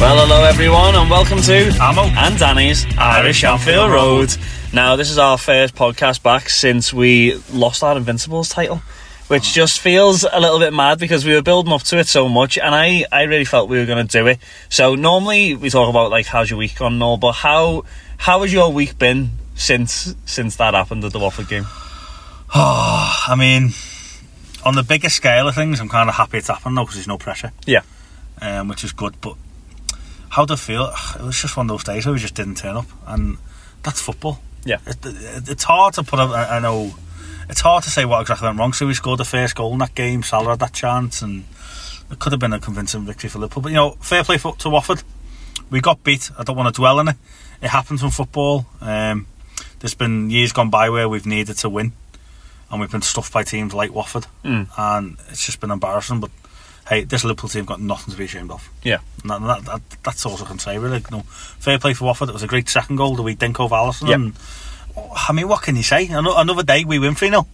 Well, 0.00 0.26
hello 0.26 0.44
everyone, 0.44 0.94
and 0.94 1.10
welcome 1.10 1.42
to 1.42 1.68
Amo 1.78 2.04
and 2.04 2.38
Danny's 2.38 2.86
Irish 2.96 3.44
Anfield 3.44 3.90
Road. 3.90 4.34
Now, 4.72 4.96
this 4.96 5.10
is 5.10 5.18
our 5.18 5.36
first 5.36 5.74
podcast 5.74 6.22
back 6.22 6.48
since 6.48 6.90
we 6.90 7.34
lost 7.52 7.82
our 7.84 7.98
Invincibles 7.98 8.48
title, 8.48 8.76
which 9.28 9.52
just 9.52 9.78
feels 9.78 10.24
a 10.24 10.40
little 10.40 10.58
bit 10.58 10.72
mad 10.72 10.98
because 10.98 11.26
we 11.26 11.34
were 11.34 11.42
building 11.42 11.70
up 11.74 11.82
to 11.82 11.98
it 11.98 12.06
so 12.06 12.30
much, 12.30 12.56
and 12.56 12.74
I, 12.74 13.04
I 13.12 13.24
really 13.24 13.44
felt 13.44 13.68
we 13.68 13.78
were 13.78 13.84
going 13.84 14.06
to 14.06 14.10
do 14.10 14.26
it. 14.26 14.38
So 14.70 14.94
normally 14.94 15.54
we 15.54 15.68
talk 15.68 15.90
about 15.90 16.10
like 16.10 16.24
how's 16.24 16.48
your 16.48 16.58
week 16.58 16.76
gone 16.78 16.94
and 16.94 17.02
all, 17.02 17.18
but 17.18 17.32
how 17.32 17.84
how 18.16 18.40
has 18.40 18.50
your 18.50 18.72
week 18.72 18.98
been 18.98 19.32
since 19.54 20.14
since 20.24 20.56
that 20.56 20.72
happened 20.72 21.04
at 21.04 21.12
the 21.12 21.18
Watford 21.18 21.48
game? 21.48 21.66
Oh, 22.54 23.24
I 23.28 23.34
mean, 23.38 23.74
on 24.64 24.76
the 24.76 24.82
bigger 24.82 25.10
scale 25.10 25.46
of 25.46 25.54
things, 25.54 25.78
I'm 25.78 25.90
kind 25.90 26.08
of 26.08 26.14
happy 26.14 26.38
it's 26.38 26.48
happened 26.48 26.78
though 26.78 26.84
because 26.84 26.94
there's 26.96 27.06
no 27.06 27.18
pressure, 27.18 27.52
Yeah, 27.66 27.82
um, 28.40 28.68
which 28.68 28.82
is 28.82 28.92
good. 28.92 29.20
But 29.20 29.34
how 30.30 30.44
do 30.46 30.54
I 30.54 30.56
feel? 30.56 30.92
It 31.18 31.22
was 31.22 31.40
just 31.40 31.56
one 31.56 31.66
of 31.66 31.74
those 31.74 31.84
days 31.84 32.06
where 32.06 32.12
we 32.14 32.18
just 32.18 32.34
didn't 32.34 32.56
turn 32.56 32.76
up, 32.76 32.86
and 33.06 33.36
that's 33.82 34.00
football. 34.00 34.40
yeah, 34.64 34.78
It, 34.86 34.96
it, 35.04 35.48
it's 35.48 35.64
hard 35.64 35.94
to 35.94 36.02
put. 36.02 36.18
A, 36.18 36.22
I 36.24 36.58
know 36.60 36.94
it's 37.48 37.60
hard 37.60 37.84
to 37.84 37.90
say 37.90 38.04
what 38.04 38.20
exactly 38.22 38.46
went 38.46 38.58
wrong. 38.58 38.72
So 38.72 38.86
we 38.86 38.94
scored 38.94 39.18
the 39.20 39.24
first 39.24 39.54
goal 39.56 39.72
in 39.72 39.78
that 39.80 39.94
game. 39.94 40.22
Salah 40.22 40.50
had 40.50 40.60
that 40.60 40.72
chance, 40.72 41.20
and 41.22 41.44
it 42.10 42.18
could 42.18 42.32
have 42.32 42.40
been 42.40 42.52
a 42.52 42.60
convincing 42.60 43.04
victory 43.04 43.28
for 43.30 43.38
Liverpool. 43.40 43.62
But 43.62 43.70
you 43.70 43.76
know, 43.76 43.90
fair 44.00 44.24
play 44.24 44.38
for, 44.38 44.54
to 44.56 44.70
Watford. 44.70 45.02
We 45.70 45.80
got 45.80 46.02
beat. 46.02 46.30
I 46.38 46.42
don't 46.44 46.56
want 46.56 46.74
to 46.74 46.78
dwell 46.80 46.98
on 46.98 47.08
it. 47.08 47.16
It 47.62 47.68
happens 47.68 48.02
in 48.02 48.10
football. 48.10 48.66
Um, 48.80 49.26
there's 49.80 49.94
been 49.94 50.30
years 50.30 50.52
gone 50.52 50.68
by 50.70 50.90
where 50.90 51.08
we've 51.08 51.26
needed 51.26 51.56
to 51.58 51.68
win, 51.70 51.92
and 52.70 52.80
we've 52.80 52.90
been 52.90 53.02
stuffed 53.02 53.32
by 53.32 53.42
teams 53.44 53.72
like 53.74 53.92
Watford, 53.94 54.26
Mm. 54.44 54.68
and 54.76 55.16
it's 55.30 55.44
just 55.46 55.58
been 55.60 55.70
embarrassing. 55.70 56.20
But 56.20 56.30
hey, 56.90 57.04
this 57.04 57.24
Liverpool 57.24 57.48
team 57.48 57.64
got 57.64 57.80
nothing 57.80 58.12
to 58.12 58.18
be 58.18 58.24
ashamed 58.26 58.50
of. 58.50 58.68
yeah. 58.82 58.98
And 59.22 59.30
that, 59.30 59.40
that, 59.40 59.64
that, 59.64 59.82
that's 60.02 60.26
all 60.26 60.34
I 60.42 60.44
can 60.46 60.58
say, 60.58 60.76
really. 60.76 60.98
You 60.98 61.16
know, 61.18 61.20
fair 61.22 61.78
play 61.78 61.94
for 61.94 62.04
Watford. 62.06 62.28
It 62.28 62.32
was 62.32 62.42
a 62.42 62.46
great 62.46 62.68
second 62.68 62.96
goal 62.96 63.16
the 63.16 63.22
week 63.22 63.38
Dinko 63.38 63.68
Alisson. 63.70 64.08
Yep. 64.08 64.14
And, 64.16 64.32
I 65.28 65.32
mean, 65.32 65.46
what 65.48 65.62
can 65.62 65.76
you 65.76 65.82
say? 65.82 66.08
Another 66.08 66.62
day 66.62 66.84
we 66.84 66.98
win 66.98 67.14
3 67.14 67.28
0. 67.30 67.46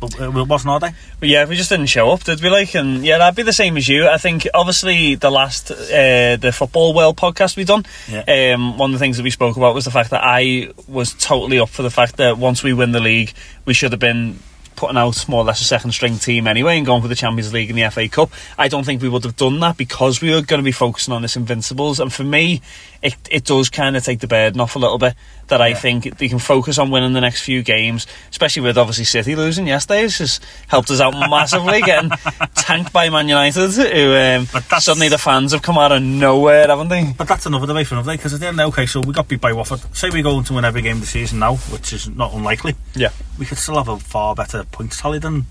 But 0.00 0.14
it 0.20 0.30
wasn't 0.46 0.70
our 0.70 0.78
day. 0.78 0.90
But 1.18 1.28
yeah, 1.28 1.44
we 1.46 1.56
just 1.56 1.70
didn't 1.70 1.86
show 1.86 2.10
up, 2.12 2.22
did 2.22 2.40
we? 2.40 2.48
Like, 2.50 2.72
and 2.76 3.04
yeah, 3.04 3.18
that'd 3.18 3.34
be 3.34 3.42
the 3.42 3.52
same 3.52 3.76
as 3.76 3.88
you. 3.88 4.06
I 4.06 4.16
think 4.16 4.46
obviously 4.54 5.16
the 5.16 5.28
last 5.28 5.72
uh, 5.72 6.36
the 6.36 6.52
football 6.54 6.94
world 6.94 7.16
podcast 7.16 7.56
we 7.56 7.64
done, 7.64 7.84
Yeah. 8.08 8.52
um, 8.54 8.78
one 8.78 8.90
of 8.90 9.00
the 9.00 9.02
things 9.02 9.16
that 9.16 9.24
we 9.24 9.30
spoke 9.30 9.56
about 9.56 9.74
was 9.74 9.86
the 9.86 9.90
fact 9.90 10.10
that 10.10 10.22
I 10.22 10.70
was 10.86 11.14
totally 11.14 11.58
up 11.58 11.68
for 11.70 11.82
the 11.82 11.90
fact 11.90 12.18
that 12.18 12.38
once 12.38 12.62
we 12.62 12.72
win 12.72 12.92
the 12.92 13.00
league, 13.00 13.32
we 13.64 13.74
should 13.74 13.90
have 13.90 13.98
been 13.98 14.38
putting 14.78 14.96
out 14.96 15.28
more 15.28 15.42
or 15.42 15.44
less 15.44 15.60
a 15.60 15.64
second 15.64 15.90
string 15.90 16.18
team 16.18 16.46
anyway 16.46 16.76
and 16.76 16.86
going 16.86 17.02
for 17.02 17.08
the 17.08 17.16
Champions 17.16 17.52
League 17.52 17.68
and 17.68 17.76
the 17.76 17.90
FA 17.90 18.08
Cup. 18.08 18.30
I 18.56 18.68
don't 18.68 18.84
think 18.84 19.02
we 19.02 19.08
would 19.08 19.24
have 19.24 19.34
done 19.34 19.58
that 19.58 19.76
because 19.76 20.22
we 20.22 20.30
were 20.30 20.40
going 20.40 20.60
to 20.60 20.64
be 20.64 20.70
focusing 20.70 21.12
on 21.12 21.22
this 21.22 21.36
Invincibles. 21.36 21.98
And 21.98 22.12
for 22.12 22.22
me, 22.22 22.62
it 23.02 23.16
it 23.28 23.44
does 23.44 23.70
kind 23.70 23.96
of 23.96 24.04
take 24.04 24.20
the 24.20 24.28
burden 24.28 24.60
off 24.60 24.76
a 24.76 24.78
little 24.78 24.98
bit. 24.98 25.14
That 25.48 25.62
I 25.62 25.68
Yeah. 25.68 25.76
think 25.76 26.18
they 26.18 26.28
can 26.28 26.38
focus 26.38 26.76
on 26.78 26.90
winning 26.90 27.14
the 27.14 27.22
next 27.22 27.40
few 27.40 27.62
games, 27.62 28.06
especially 28.30 28.62
with 28.62 28.76
obviously 28.76 29.04
City 29.04 29.34
losing 29.34 29.66
yesterday. 29.66 30.04
It's 30.04 30.18
just 30.18 30.44
helped 30.66 30.90
us 30.90 31.00
out 31.00 31.12
massively, 31.14 31.80
getting 31.80 32.10
tanked 32.54 32.92
by 32.92 33.08
Man 33.08 33.28
United, 33.28 33.70
who 33.70 34.14
um, 34.14 34.46
But 34.52 34.64
that's- 34.64 34.84
suddenly 34.84 35.08
the 35.08 35.16
fans 35.16 35.52
have 35.52 35.62
come 35.62 35.78
out 35.78 35.90
of 35.90 36.02
nowhere, 36.02 36.66
haven't 36.68 36.88
they? 36.88 37.14
But 37.16 37.28
that's 37.28 37.46
another 37.46 37.66
debate 37.66 37.86
for 37.86 37.94
another 37.94 38.12
day, 38.12 38.16
because 38.16 38.34
at 38.34 38.40
the 38.40 38.46
end, 38.48 38.60
okay, 38.60 38.84
so 38.84 39.00
we 39.00 39.14
got 39.14 39.26
beat 39.26 39.40
by 39.40 39.54
Watford. 39.54 39.80
Say 39.96 40.10
we 40.10 40.20
go 40.20 40.36
on 40.36 40.44
to 40.44 40.52
win 40.52 40.66
every 40.66 40.82
game 40.82 41.00
this 41.00 41.10
season 41.10 41.38
now, 41.38 41.56
which 41.56 41.94
is 41.94 42.08
not 42.10 42.34
unlikely. 42.34 42.74
Yeah. 42.94 43.08
We 43.38 43.46
could 43.46 43.56
still 43.58 43.76
have 43.76 43.88
a 43.88 43.96
far 43.98 44.34
better 44.34 44.64
points 44.64 45.00
tally 45.00 45.18
than 45.18 45.46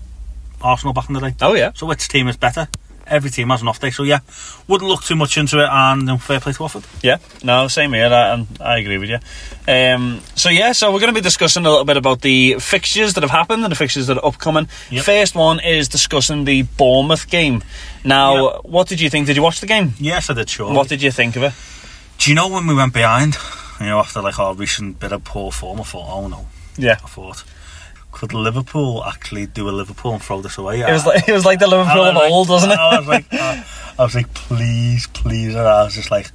Arsenal 0.62 0.92
back 0.92 1.08
in 1.08 1.14
the 1.14 1.20
day. 1.20 1.34
Oh 1.40 1.54
yeah. 1.54 1.72
So 1.74 1.86
which 1.86 2.06
team 2.06 2.28
is 2.28 2.36
better? 2.36 2.68
Every 3.08 3.30
team 3.30 3.48
has 3.48 3.62
an 3.62 3.68
off 3.68 3.80
day, 3.80 3.90
so 3.90 4.02
yeah, 4.02 4.20
wouldn't 4.66 4.88
look 4.88 5.02
too 5.02 5.16
much 5.16 5.36
into 5.38 5.58
it, 5.58 5.68
and 5.70 6.08
um, 6.10 6.18
fair 6.18 6.40
play 6.40 6.52
to 6.52 6.62
Watford. 6.62 6.84
Yeah, 7.02 7.18
no, 7.42 7.68
same 7.68 7.92
here, 7.92 8.06
I, 8.06 8.34
and 8.34 8.46
I 8.60 8.78
agree 8.78 8.98
with 8.98 9.08
you. 9.10 9.18
Um, 9.72 10.20
so 10.34 10.48
yeah, 10.50 10.72
so 10.72 10.92
we're 10.92 11.00
going 11.00 11.12
to 11.14 11.18
be 11.20 11.22
discussing 11.22 11.64
a 11.66 11.70
little 11.70 11.84
bit 11.84 11.96
about 11.96 12.20
the 12.22 12.58
fixtures 12.58 13.14
that 13.14 13.22
have 13.22 13.30
happened 13.30 13.62
and 13.64 13.70
the 13.72 13.76
fixtures 13.76 14.06
that 14.08 14.18
are 14.18 14.24
upcoming. 14.26 14.68
Yep. 14.90 15.04
First 15.04 15.34
one 15.34 15.60
is 15.60 15.88
discussing 15.88 16.44
the 16.44 16.62
Bournemouth 16.62 17.28
game. 17.28 17.62
Now, 18.04 18.52
Yep. 18.52 18.60
what 18.64 18.88
did 18.88 19.00
you 19.00 19.10
think? 19.10 19.26
Did 19.26 19.36
you 19.36 19.42
watch 19.42 19.60
the 19.60 19.66
game? 19.66 19.94
Yes, 19.98 20.30
I 20.30 20.34
did, 20.34 20.48
sure. 20.48 20.72
What 20.72 20.88
did 20.88 21.02
you 21.02 21.10
think 21.10 21.36
of 21.36 21.42
it? 21.42 21.52
Do 22.18 22.30
you 22.30 22.34
know 22.34 22.48
when 22.48 22.66
we 22.66 22.74
went 22.74 22.92
behind? 22.92 23.36
You 23.80 23.86
know, 23.86 23.98
after 24.00 24.20
like 24.20 24.38
our 24.38 24.54
recent 24.54 24.98
bit 24.98 25.12
of 25.12 25.22
poor 25.24 25.52
form, 25.52 25.80
I 25.80 25.84
thought, 25.84 26.06
oh 26.08 26.26
no. 26.28 26.46
Yeah, 26.76 26.92
I 27.04 27.08
thought, 27.08 27.44
could 28.18 28.34
Liverpool 28.34 29.04
actually 29.04 29.46
do 29.46 29.68
a 29.68 29.70
Liverpool 29.70 30.12
and 30.12 30.20
throw 30.20 30.42
this 30.42 30.58
away? 30.58 30.80
it 30.80 30.90
was 30.90 31.06
like 31.06 31.28
it 31.28 31.32
was 31.32 31.44
like 31.44 31.60
the 31.60 31.68
Liverpool 31.68 32.02
of 32.02 32.16
old, 32.16 32.48
wasn't 32.48 32.72
it? 32.72 32.78
I 32.78 32.98
was 32.98 33.06
like, 33.06 33.32
uh, 33.32 33.62
I 33.96 34.02
was 34.02 34.16
like, 34.16 34.34
please, 34.34 35.06
please. 35.06 35.54
And 35.54 35.60
I 35.60 35.84
was 35.84 35.94
just 35.94 36.10
like, 36.10 36.32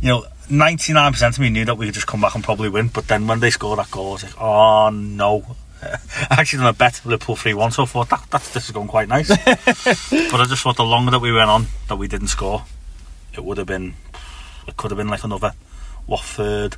you 0.00 0.10
know, 0.10 0.26
ninety 0.48 0.92
nine 0.92 1.10
percent 1.10 1.34
of 1.34 1.40
me 1.40 1.50
knew 1.50 1.64
that 1.64 1.74
we 1.74 1.86
could 1.86 1.94
just 1.96 2.06
come 2.06 2.20
back 2.20 2.36
and 2.36 2.44
probably 2.44 2.68
win. 2.68 2.86
But 2.86 3.08
then 3.08 3.26
when 3.26 3.40
they 3.40 3.50
scored 3.50 3.80
that 3.80 3.90
goal, 3.90 4.10
I 4.10 4.12
was 4.12 4.22
like, 4.22 4.40
oh 4.40 4.90
no. 4.90 5.56
I 5.82 6.36
actually 6.38 6.60
done 6.60 6.68
a 6.68 6.72
bet 6.72 7.00
Liverpool 7.04 7.34
three 7.34 7.52
one, 7.52 7.72
so 7.72 7.82
I 7.82 7.86
thought 7.86 8.10
that, 8.10 8.24
that 8.30 8.42
this 8.54 8.66
is 8.66 8.70
going 8.70 8.86
quite 8.86 9.08
nice. 9.08 9.28
but 9.44 10.40
I 10.40 10.44
just 10.48 10.62
thought 10.62 10.76
the 10.76 10.84
longer 10.84 11.10
that 11.10 11.20
we 11.20 11.32
went 11.32 11.50
on 11.50 11.66
that 11.88 11.96
we 11.96 12.06
didn't 12.06 12.28
score, 12.28 12.62
it 13.34 13.42
would 13.42 13.58
have 13.58 13.66
been, 13.66 13.94
it 14.68 14.76
could 14.76 14.92
have 14.92 14.98
been 14.98 15.08
like 15.08 15.24
another 15.24 15.52
Watford 16.06 16.76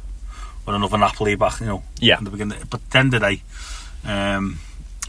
or 0.66 0.74
another 0.74 0.96
Napoli 0.96 1.34
back, 1.34 1.60
you 1.60 1.66
know. 1.66 1.82
Yeah. 1.98 2.16
In 2.16 2.24
the 2.24 2.30
beginning, 2.30 2.58
but 2.70 2.88
then 2.90 3.10
did 3.10 3.22
I? 3.22 3.42
Um, 4.04 4.58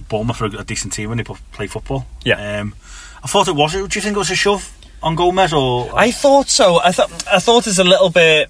Bournemouth 0.10 0.42
are 0.42 0.46
a 0.46 0.64
decent 0.64 0.94
team 0.94 1.10
when 1.10 1.18
they 1.18 1.24
play 1.24 1.68
football. 1.68 2.06
Yeah. 2.24 2.60
Um, 2.60 2.76
I 3.24 3.28
thought 3.28 3.48
it 3.48 3.56
was. 3.56 3.74
Do 3.74 3.80
you 3.80 3.88
think 3.88 4.16
it 4.16 4.20
was 4.20 4.32
a 4.32 4.36
shove 4.36 4.76
on 5.04 5.16
Gomez 5.16 5.54
or? 5.54 5.92
I 5.94 6.12
thought 6.12 6.50
so. 6.50 6.80
I 6.80 6.92
thought 6.92 7.12
I 7.32 7.40
thought 7.40 7.68
it's 7.68 7.80
a 7.80 7.84
little 7.84 8.10
bit. 8.10 8.50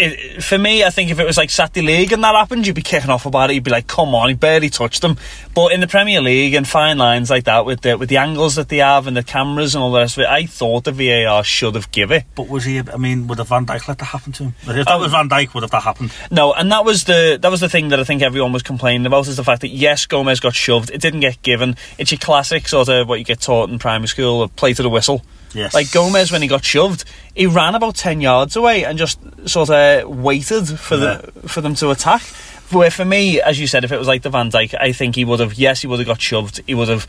It, 0.00 0.42
for 0.42 0.58
me, 0.58 0.82
I 0.84 0.90
think 0.90 1.10
if 1.10 1.18
it 1.20 1.26
was 1.26 1.36
like 1.36 1.50
Saturday 1.50 1.82
League 1.82 2.12
and 2.12 2.24
that 2.24 2.34
happened, 2.34 2.66
you'd 2.66 2.74
be 2.74 2.82
kicking 2.82 3.10
off 3.10 3.26
about 3.26 3.50
it. 3.50 3.54
You'd 3.54 3.64
be 3.64 3.70
like, 3.70 3.86
"Come 3.86 4.14
on, 4.14 4.28
he 4.28 4.34
barely 4.34 4.70
touched 4.70 5.02
them." 5.02 5.16
But 5.54 5.72
in 5.72 5.80
the 5.80 5.86
Premier 5.86 6.20
League 6.20 6.54
and 6.54 6.66
fine 6.66 6.98
lines 6.98 7.30
like 7.30 7.44
that, 7.44 7.64
with 7.66 7.82
the 7.82 7.96
with 7.98 8.08
the 8.08 8.16
angles 8.16 8.54
that 8.56 8.68
they 8.68 8.78
have 8.78 9.06
and 9.06 9.16
the 9.16 9.22
cameras 9.22 9.74
and 9.74 9.84
all 9.84 9.92
the 9.92 9.98
rest 9.98 10.16
of 10.16 10.22
it, 10.22 10.28
I 10.28 10.46
thought 10.46 10.84
the 10.84 10.92
VAR 10.92 11.44
should 11.44 11.74
have 11.74 11.90
given 11.92 12.18
it. 12.18 12.24
But 12.34 12.48
was 12.48 12.64
he? 12.64 12.78
I 12.78 12.96
mean, 12.96 13.26
would 13.28 13.38
have 13.38 13.48
Van 13.48 13.66
Dijk 13.66 13.86
let 13.88 13.98
that 13.98 14.04
happen 14.06 14.32
to 14.32 14.44
him? 14.44 14.54
If 14.62 14.66
that 14.86 14.88
Oh. 14.88 14.98
was 14.98 15.12
Van 15.12 15.28
Dijk, 15.28 15.54
would 15.54 15.62
have 15.62 15.70
that 15.72 15.82
happened? 15.82 16.12
No, 16.30 16.52
and 16.52 16.72
that 16.72 16.84
was 16.84 17.04
the 17.04 17.38
that 17.40 17.50
was 17.50 17.60
the 17.60 17.68
thing 17.68 17.88
that 17.90 18.00
I 18.00 18.04
think 18.04 18.22
everyone 18.22 18.52
was 18.52 18.62
complaining 18.62 19.06
about 19.06 19.28
is 19.28 19.36
the 19.36 19.44
fact 19.44 19.60
that 19.60 19.68
yes, 19.68 20.06
Gomez 20.06 20.40
got 20.40 20.54
shoved, 20.54 20.90
it 20.90 21.00
didn't 21.00 21.20
get 21.20 21.42
given. 21.42 21.76
It's 21.98 22.10
your 22.10 22.18
classic 22.18 22.68
sort 22.68 22.88
of 22.88 23.08
what 23.08 23.18
you 23.18 23.24
get 23.24 23.40
taught 23.40 23.68
in 23.70 23.78
primary 23.78 24.08
school, 24.08 24.42
of 24.42 24.54
play 24.56 24.72
to 24.74 24.82
the 24.82 24.88
whistle. 24.90 25.22
Yes. 25.54 25.74
Like 25.74 25.90
Gomez 25.90 26.30
when 26.30 26.42
he 26.42 26.48
got 26.48 26.64
shoved, 26.64 27.04
he 27.34 27.46
ran 27.46 27.74
about 27.74 27.96
ten 27.96 28.20
yards 28.20 28.56
away 28.56 28.84
and 28.84 28.98
just 28.98 29.18
sort 29.48 29.70
of 29.70 30.08
waited 30.08 30.66
for 30.78 30.96
the 30.96 31.32
for 31.46 31.60
them 31.60 31.74
to 31.76 31.90
attack. 31.90 32.22
Where 32.70 32.90
for 32.90 33.04
me, 33.04 33.40
as 33.40 33.58
you 33.58 33.66
said, 33.66 33.82
if 33.84 33.90
it 33.90 33.98
was 33.98 34.06
like 34.06 34.22
the 34.22 34.30
Van 34.30 34.50
Dijk, 34.50 34.74
I 34.80 34.92
think 34.92 35.16
he 35.16 35.24
would 35.24 35.40
have 35.40 35.54
yes, 35.54 35.80
he 35.80 35.86
would 35.88 35.98
have 35.98 36.06
got 36.06 36.20
shoved. 36.20 36.60
He 36.66 36.74
would 36.74 36.88
have 36.88 37.06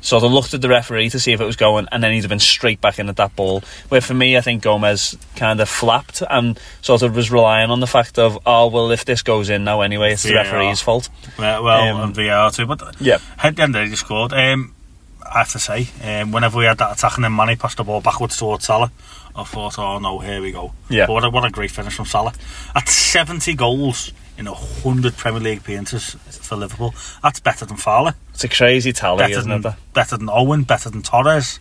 sort 0.00 0.24
of 0.24 0.32
looked 0.32 0.52
at 0.52 0.60
the 0.60 0.68
referee 0.68 1.08
to 1.10 1.20
see 1.20 1.32
if 1.32 1.40
it 1.40 1.44
was 1.44 1.54
going, 1.54 1.86
and 1.92 2.02
then 2.02 2.12
he'd 2.12 2.22
have 2.22 2.28
been 2.28 2.38
straight 2.40 2.80
back 2.80 2.98
in 2.98 3.08
at 3.08 3.16
that 3.16 3.36
ball. 3.36 3.62
Where 3.88 4.00
for 4.00 4.14
me, 4.14 4.36
I 4.36 4.40
think 4.40 4.62
Gomez 4.62 5.16
kind 5.36 5.60
of 5.60 5.68
flapped 5.68 6.22
and 6.28 6.58
sort 6.80 7.02
of 7.02 7.14
was 7.14 7.30
relying 7.30 7.70
on 7.70 7.78
the 7.80 7.86
fact 7.86 8.18
of, 8.18 8.38
oh 8.46 8.66
well, 8.68 8.90
if 8.90 9.04
this 9.04 9.22
goes 9.22 9.48
in 9.50 9.64
now 9.64 9.82
anyway, 9.82 10.12
it's 10.12 10.22
the 10.24 10.34
referee's 10.34 10.80
fault. 10.80 11.08
Well, 11.38 11.62
well 11.62 11.96
Um, 11.98 12.00
and 12.04 12.16
VAR 12.16 12.50
too. 12.50 12.66
But 12.66 13.00
Yeah. 13.00 13.18
at 13.42 13.54
the 13.54 13.62
end 13.62 13.76
of 13.76 13.90
the 13.90 13.96
scored. 13.96 14.32
Um, 14.32 14.74
I 15.34 15.38
have 15.38 15.52
to 15.52 15.58
say, 15.58 15.88
um, 16.04 16.30
whenever 16.32 16.58
we 16.58 16.64
had 16.66 16.78
that 16.78 16.98
attack 16.98 17.16
and 17.16 17.24
then 17.24 17.34
Manny 17.34 17.56
passed 17.56 17.78
the 17.78 17.84
ball 17.84 18.00
backwards 18.00 18.36
towards 18.36 18.66
Salah, 18.66 18.92
I 19.34 19.44
thought, 19.44 19.78
oh 19.78 19.98
no, 19.98 20.18
here 20.18 20.42
we 20.42 20.52
go. 20.52 20.72
Yeah. 20.90 21.06
But 21.06 21.12
what 21.14 21.24
a, 21.24 21.30
what 21.30 21.44
a 21.44 21.50
great 21.50 21.70
finish 21.70 21.94
from 21.94 22.04
Salah. 22.04 22.34
At 22.74 22.88
70 22.88 23.54
goals 23.54 24.12
in 24.36 24.46
100 24.46 25.16
Premier 25.16 25.40
League 25.40 25.58
appearances 25.58 26.16
for 26.28 26.56
Liverpool, 26.56 26.94
that's 27.22 27.40
better 27.40 27.64
than 27.64 27.78
Fowler. 27.78 28.14
It's 28.34 28.44
a 28.44 28.48
crazy 28.48 28.92
tally, 28.92 29.18
Better 29.18 29.38
isn't 29.38 29.62
than, 29.62 29.72
it? 29.72 29.78
better 29.94 30.16
than 30.18 30.28
Owen, 30.28 30.64
better 30.64 30.90
than 30.90 31.02
Torres, 31.02 31.60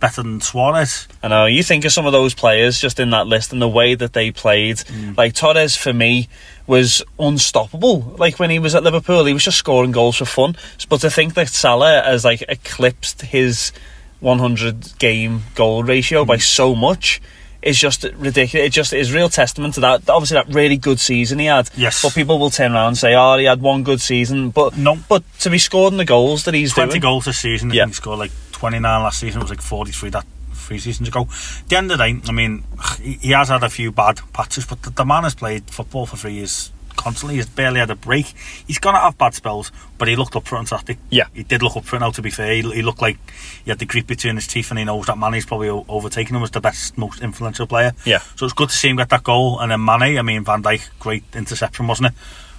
better 0.00 0.22
than 0.22 0.40
Suarez. 0.40 1.06
I 1.22 1.28
know. 1.28 1.44
You 1.44 1.62
think 1.62 1.84
of 1.84 1.92
some 1.92 2.06
of 2.06 2.12
those 2.12 2.32
players 2.32 2.80
just 2.80 2.98
in 2.98 3.10
that 3.10 3.26
list 3.26 3.52
and 3.52 3.60
the 3.60 3.68
way 3.68 3.94
that 3.94 4.14
they 4.14 4.30
played. 4.30 4.76
Mm. 4.78 5.16
Like 5.16 5.34
Torres 5.34 5.76
for 5.76 5.92
me 5.92 6.28
was 6.70 7.02
unstoppable. 7.18 8.00
Like 8.16 8.38
when 8.38 8.50
he 8.50 8.58
was 8.60 8.74
at 8.76 8.82
Liverpool, 8.84 9.24
he 9.24 9.32
was 9.34 9.44
just 9.44 9.58
scoring 9.58 9.90
goals 9.92 10.16
for 10.16 10.24
fun. 10.24 10.56
But 10.88 11.00
to 11.02 11.10
think 11.10 11.34
that 11.34 11.48
Salah 11.48 12.02
has 12.04 12.24
like 12.24 12.42
eclipsed 12.48 13.22
his 13.22 13.72
100 14.20 14.98
game 14.98 15.42
goal 15.54 15.82
ratio 15.82 16.24
Mm. 16.24 16.28
by 16.28 16.36
so 16.38 16.74
much. 16.74 17.20
is 17.62 17.78
just 17.78 18.04
ridiculous. 18.16 18.66
It 18.68 18.72
just 18.72 18.92
is 18.94 19.12
real 19.12 19.28
testament 19.28 19.74
to 19.74 19.80
that. 19.80 20.08
Obviously, 20.08 20.36
that 20.36 20.48
really 20.48 20.78
good 20.78 20.98
season 20.98 21.38
he 21.38 21.44
had. 21.44 21.68
Yes. 21.76 22.00
But 22.00 22.14
people 22.14 22.38
will 22.38 22.48
turn 22.48 22.72
around 22.72 22.88
and 22.88 22.96
say, 22.98 23.14
"Oh, 23.14 23.36
he 23.36 23.44
had 23.44 23.60
one 23.60 23.82
good 23.82 24.00
season." 24.00 24.48
But 24.48 24.78
No. 24.78 24.96
But 25.10 25.22
to 25.40 25.50
be 25.50 25.58
scoring 25.58 25.98
the 25.98 26.06
goals 26.06 26.44
that 26.44 26.54
he's 26.54 26.72
20 26.72 26.92
doing, 26.92 27.00
goals 27.02 27.26
this 27.26 27.38
season. 27.38 27.68
Yeah. 27.68 27.82
Yeah. 27.82 27.86
He 27.88 27.92
scored 27.92 28.18
like 28.18 28.32
29 28.52 29.02
last 29.02 29.18
season. 29.20 29.40
It 29.42 29.44
was 29.44 29.50
like 29.50 29.60
43 29.60 30.08
that 30.08 30.24
three 30.70 30.78
seasons 30.78 31.08
ago. 31.08 31.22
At 31.22 31.68
the 31.68 31.76
end 31.76 31.90
of 31.90 31.98
the 31.98 32.04
day, 32.04 32.20
I 32.28 32.32
mean, 32.32 32.62
he, 33.00 33.14
he 33.14 33.30
has 33.32 33.48
had 33.48 33.64
a 33.64 33.68
few 33.68 33.90
bad 33.90 34.20
patches, 34.32 34.66
but 34.66 34.80
the, 34.82 34.90
the 34.90 35.04
man 35.04 35.24
has 35.24 35.34
played 35.34 35.64
football 35.68 36.06
for 36.06 36.16
three 36.16 36.34
years 36.34 36.70
constantly. 36.96 37.34
He's 37.36 37.48
barely 37.48 37.80
had 37.80 37.90
a 37.90 37.96
break. 37.96 38.26
He's 38.68 38.78
going 38.78 38.94
to 38.94 39.00
have 39.00 39.18
bad 39.18 39.34
spells, 39.34 39.72
but 39.98 40.06
he 40.06 40.14
looked 40.14 40.36
up 40.36 40.46
for 40.46 40.56
on 40.56 40.66
Saturday. 40.66 41.00
Yeah. 41.10 41.24
He 41.34 41.42
did 41.42 41.64
look 41.64 41.76
up 41.76 41.84
for 41.84 41.96
it 41.96 42.00
now, 42.00 42.12
to 42.12 42.22
be 42.22 42.30
fair. 42.30 42.52
He, 42.52 42.62
he 42.62 42.82
looked 42.82 43.02
like 43.02 43.18
he 43.64 43.70
had 43.72 43.80
the 43.80 43.84
grip 43.84 44.06
between 44.06 44.36
his 44.36 44.46
teeth 44.46 44.70
and 44.70 44.78
he 44.78 44.84
knows 44.84 45.06
that 45.06 45.18
Mane's 45.18 45.44
probably 45.44 45.70
overtaken 45.70 46.36
him 46.36 46.44
as 46.44 46.52
the 46.52 46.60
best, 46.60 46.96
most 46.96 47.20
influential 47.20 47.66
player. 47.66 47.92
Yeah. 48.04 48.20
So 48.36 48.44
it's 48.46 48.54
good 48.54 48.68
to 48.68 48.74
see 48.76 48.90
him 48.90 48.96
get 48.96 49.08
that 49.08 49.24
goal. 49.24 49.58
And 49.58 49.72
then 49.72 49.84
Mane, 49.84 50.18
I 50.18 50.22
mean, 50.22 50.44
Van 50.44 50.62
Dijk, 50.62 50.88
great 51.00 51.24
interception, 51.34 51.88
wasn't 51.88 52.12
it? 52.12 52.14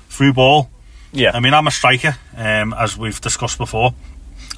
Through 0.09 0.33
ball. 0.33 0.69
yeah, 1.13 1.31
I 1.33 1.39
mean, 1.39 1.53
I'm 1.53 1.67
a 1.67 1.71
striker, 1.71 2.17
um, 2.35 2.73
as 2.73 2.97
we've 2.97 3.21
discussed 3.21 3.57
before. 3.57 3.93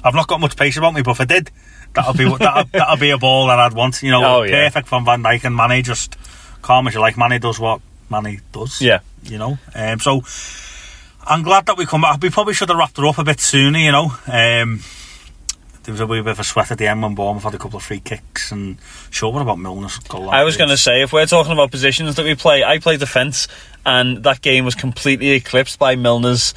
I've 0.02 0.14
not 0.14 0.26
got 0.26 0.40
much 0.40 0.56
pace 0.56 0.76
about 0.76 0.92
me, 0.92 1.02
but 1.02 1.12
if 1.12 1.20
I 1.20 1.24
did, 1.24 1.50
that'll 1.94 2.14
be 2.14 2.24
that'll, 2.38 2.64
that'll 2.72 2.96
be 2.96 3.10
a 3.10 3.18
ball 3.18 3.46
that 3.48 3.58
I'd 3.58 3.72
want. 3.72 4.02
You 4.02 4.10
know, 4.10 4.24
Oh, 4.38 4.42
yeah. 4.42 4.64
perfect 4.64 4.88
from 4.88 5.04
Van 5.04 5.22
Dijk 5.22 5.44
and 5.44 5.56
Mane, 5.56 5.82
just 5.82 6.16
calm 6.62 6.86
as 6.88 6.94
you 6.94 7.00
like. 7.00 7.16
Mane 7.16 7.40
does 7.40 7.58
what 7.58 7.80
Mane 8.10 8.40
does. 8.52 8.80
Yeah. 8.80 9.00
you 9.22 9.38
know. 9.38 9.58
Um, 9.74 10.00
so 10.00 10.22
I'm 11.26 11.42
glad 11.42 11.66
that 11.66 11.76
we 11.78 11.86
come 11.86 12.02
back. 12.02 12.20
We 12.20 12.30
probably 12.30 12.54
should 12.54 12.68
have 12.68 12.78
wrapped 12.78 12.96
her 12.98 13.06
up 13.06 13.18
a 13.18 13.24
bit 13.24 13.40
sooner. 13.40 13.78
You 13.78 13.92
know. 13.92 14.12
Um, 14.26 14.80
there 15.84 15.92
was 15.92 16.00
a 16.00 16.06
wee 16.06 16.22
bit 16.22 16.30
of 16.32 16.40
a 16.40 16.44
sweat 16.44 16.70
at 16.70 16.78
the 16.78 16.86
end 16.86 17.02
when 17.02 17.14
Bournemouth 17.14 17.42
had 17.44 17.54
a 17.54 17.58
couple 17.58 17.76
of 17.76 17.82
free 17.82 18.00
kicks 18.00 18.50
and 18.50 18.78
sure 19.10 19.30
what 19.30 19.42
about 19.42 19.58
Milner's 19.58 19.98
goal 19.98 20.30
I 20.30 20.42
was 20.42 20.56
going 20.56 20.70
to 20.70 20.78
say, 20.78 21.02
if 21.02 21.12
we're 21.12 21.26
talking 21.26 21.52
about 21.52 21.70
positions 21.70 22.14
that 22.16 22.24
we 22.24 22.34
play, 22.34 22.64
I 22.64 22.78
play 22.78 22.96
defence, 22.96 23.48
and 23.84 24.22
that 24.24 24.40
game 24.40 24.64
was 24.64 24.74
completely 24.74 25.32
eclipsed 25.32 25.78
by 25.78 25.94
Milner's 25.94 26.54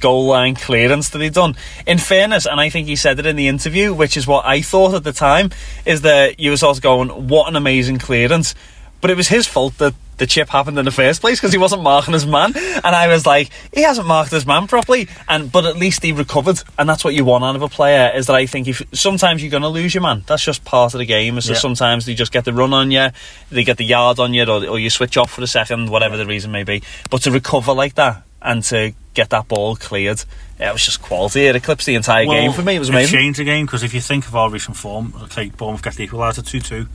goal 0.00 0.26
line 0.26 0.54
clearance 0.54 1.10
that 1.10 1.20
he'd 1.20 1.34
done. 1.34 1.56
In 1.86 1.98
fairness, 1.98 2.46
and 2.46 2.60
I 2.60 2.68
think 2.70 2.86
he 2.86 2.96
said 2.96 3.18
it 3.18 3.26
in 3.26 3.36
the 3.36 3.48
interview, 3.48 3.92
which 3.94 4.16
is 4.16 4.26
what 4.26 4.44
I 4.46 4.60
thought 4.62 4.94
at 4.94 5.04
the 5.04 5.12
time, 5.12 5.50
is 5.84 6.02
that 6.02 6.40
you 6.40 6.50
were 6.50 6.56
sort 6.56 6.76
of 6.76 6.82
going, 6.82 7.28
"What 7.28 7.48
an 7.48 7.56
amazing 7.56 7.98
clearance," 7.98 8.54
but 9.00 9.10
it 9.10 9.16
was 9.16 9.28
his 9.28 9.46
fault 9.46 9.78
that 9.78 9.94
the 10.18 10.26
chip 10.26 10.48
happened 10.48 10.76
in 10.76 10.84
the 10.84 10.90
first 10.90 11.20
place 11.20 11.38
because 11.38 11.52
he 11.52 11.58
wasn't 11.58 11.80
marking 11.80 12.12
his 12.12 12.26
man, 12.26 12.52
and 12.56 12.86
I 12.86 13.06
was 13.06 13.24
like, 13.24 13.50
he 13.72 13.82
hasn't 13.82 14.08
marked 14.08 14.32
his 14.32 14.44
man 14.44 14.66
properly, 14.66 15.08
and 15.28 15.52
but 15.52 15.64
at 15.64 15.76
least 15.76 16.02
he 16.02 16.10
recovered, 16.10 16.60
and 16.76 16.88
that's 16.88 17.04
what 17.04 17.14
you 17.14 17.24
want 17.24 17.44
out 17.44 17.54
of 17.54 17.62
a 17.62 17.68
player. 17.68 18.10
Is 18.12 18.26
that 18.26 18.34
I 18.34 18.46
think 18.46 18.66
if 18.66 18.82
sometimes 18.92 19.42
you're 19.42 19.50
going 19.52 19.62
to 19.62 19.68
lose 19.68 19.94
your 19.94 20.02
man, 20.02 20.24
that's 20.26 20.44
just 20.44 20.64
part 20.64 20.92
of 20.92 20.98
the 20.98 21.04
game. 21.06 21.36
That 21.36 21.46
Yeah. 21.46 21.54
sometimes 21.54 22.04
they 22.04 22.14
just 22.14 22.32
get 22.32 22.44
the 22.44 22.52
run 22.52 22.72
on 22.74 22.90
you, 22.90 23.10
they 23.50 23.62
get 23.62 23.76
the 23.76 23.84
yard 23.84 24.18
on 24.18 24.34
you, 24.34 24.42
or, 24.42 24.66
or 24.66 24.78
you 24.80 24.90
switch 24.90 25.16
off 25.16 25.30
for 25.30 25.42
a 25.42 25.46
second, 25.46 25.88
whatever 25.88 26.16
the 26.16 26.26
reason 26.26 26.50
may 26.50 26.64
be. 26.64 26.82
But 27.10 27.22
to 27.22 27.30
recover 27.30 27.72
like 27.72 27.94
that 27.94 28.24
and 28.42 28.62
to 28.64 28.92
get 29.14 29.30
that 29.30 29.48
ball 29.48 29.76
cleared, 29.76 30.22
it 30.60 30.72
was 30.72 30.84
just 30.84 31.02
quality. 31.02 31.46
It 31.46 31.56
eclipsed 31.56 31.86
the 31.86 31.94
entire 31.94 32.24
game 32.24 32.52
for 32.52 32.62
me. 32.62 32.76
It 32.76 32.78
was 32.78 32.88
amazing. 32.88 33.18
changed 33.18 33.38
the 33.40 33.44
game 33.44 33.66
because 33.66 33.82
if 33.82 33.94
you 33.94 34.00
think 34.00 34.26
of 34.26 34.34
our 34.36 34.50
recent 34.50 34.76
form, 34.76 35.12
okay, 35.24 35.50
Bournemouth 35.50 35.82
get 35.82 35.94
the 35.94 36.06
equaliser 36.06 36.46
2 36.46 36.60
2, 36.60 36.86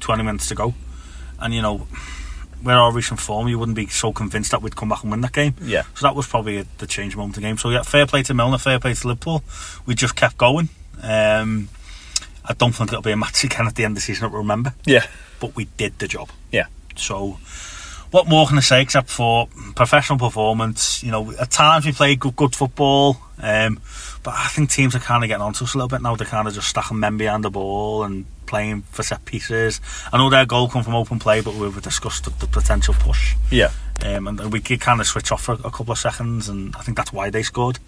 20 0.00 0.22
minutes 0.22 0.48
to 0.48 0.54
go. 0.54 0.74
And, 1.38 1.54
you 1.54 1.62
know, 1.62 1.86
where 2.62 2.76
our 2.76 2.92
recent 2.92 3.18
form, 3.20 3.48
you 3.48 3.58
wouldn't 3.58 3.76
be 3.76 3.86
so 3.86 4.12
convinced 4.12 4.50
that 4.50 4.60
we'd 4.60 4.76
come 4.76 4.90
back 4.90 5.02
and 5.02 5.10
win 5.10 5.22
that 5.22 5.32
game. 5.32 5.54
Yeah. 5.62 5.84
So 5.94 6.06
that 6.06 6.14
was 6.14 6.26
probably 6.26 6.58
a, 6.58 6.66
the 6.78 6.86
change 6.86 7.16
moment 7.16 7.36
of 7.36 7.42
the 7.42 7.48
game. 7.48 7.56
So, 7.56 7.70
yeah, 7.70 7.82
fair 7.82 8.06
play 8.06 8.22
to 8.24 8.34
Milner, 8.34 8.58
fair 8.58 8.78
play 8.78 8.92
to 8.92 9.08
Liverpool. 9.08 9.42
We 9.86 9.94
just 9.94 10.14
kept 10.16 10.36
going. 10.36 10.68
Um, 11.02 11.70
I 12.44 12.52
don't 12.52 12.72
think 12.72 12.90
it'll 12.90 13.00
be 13.02 13.12
a 13.12 13.16
match 13.16 13.44
again 13.44 13.66
at 13.66 13.74
the 13.74 13.84
end 13.84 13.92
of 13.92 13.96
the 13.96 14.00
season 14.02 14.24
I 14.24 14.28
we'll 14.28 14.38
remember, 14.42 14.74
Yeah, 14.84 15.06
but 15.40 15.56
we 15.56 15.64
did 15.78 15.98
the 15.98 16.08
job. 16.08 16.28
yeah, 16.52 16.66
So, 16.96 17.38
what 18.10 18.28
more 18.28 18.46
can 18.46 18.58
I 18.58 18.60
say 18.60 18.82
except 18.82 19.08
for 19.08 19.48
professional 19.76 20.18
performance? 20.18 21.02
You 21.02 21.12
know, 21.12 21.32
at 21.32 21.50
times 21.50 21.86
we 21.86 21.92
play 21.92 22.16
good, 22.16 22.34
good 22.36 22.54
football, 22.54 23.16
um, 23.40 23.80
but 24.22 24.34
I 24.34 24.48
think 24.48 24.70
teams 24.70 24.94
are 24.96 25.00
kind 25.00 25.22
of 25.22 25.28
getting 25.28 25.42
onto 25.42 25.64
us 25.64 25.74
a 25.74 25.78
little 25.78 25.88
bit 25.88 26.02
now. 26.02 26.16
They're 26.16 26.26
kind 26.26 26.48
of 26.48 26.54
just 26.54 26.68
stacking 26.68 26.98
men 26.98 27.16
behind 27.16 27.44
the 27.44 27.50
ball 27.50 28.02
and 28.02 28.26
playing 28.46 28.82
for 28.82 29.02
set 29.02 29.24
pieces. 29.24 29.80
I 30.12 30.18
know 30.18 30.28
their 30.28 30.44
goal 30.44 30.68
come 30.68 30.82
from 30.82 30.96
open 30.96 31.18
play, 31.20 31.40
but 31.40 31.54
we've 31.54 31.80
discussed 31.80 32.24
the, 32.24 32.30
the 32.30 32.46
potential 32.46 32.94
push, 32.94 33.36
yeah. 33.50 33.70
um, 34.04 34.26
and 34.26 34.52
we 34.52 34.60
could 34.60 34.80
kind 34.80 35.00
of 35.00 35.06
switch 35.06 35.30
off 35.30 35.42
for 35.44 35.52
a 35.52 35.70
couple 35.70 35.92
of 35.92 35.98
seconds, 35.98 36.48
and 36.48 36.74
I 36.76 36.82
think 36.82 36.96
that's 36.96 37.12
why 37.12 37.30
they 37.30 37.44
scored. 37.44 37.78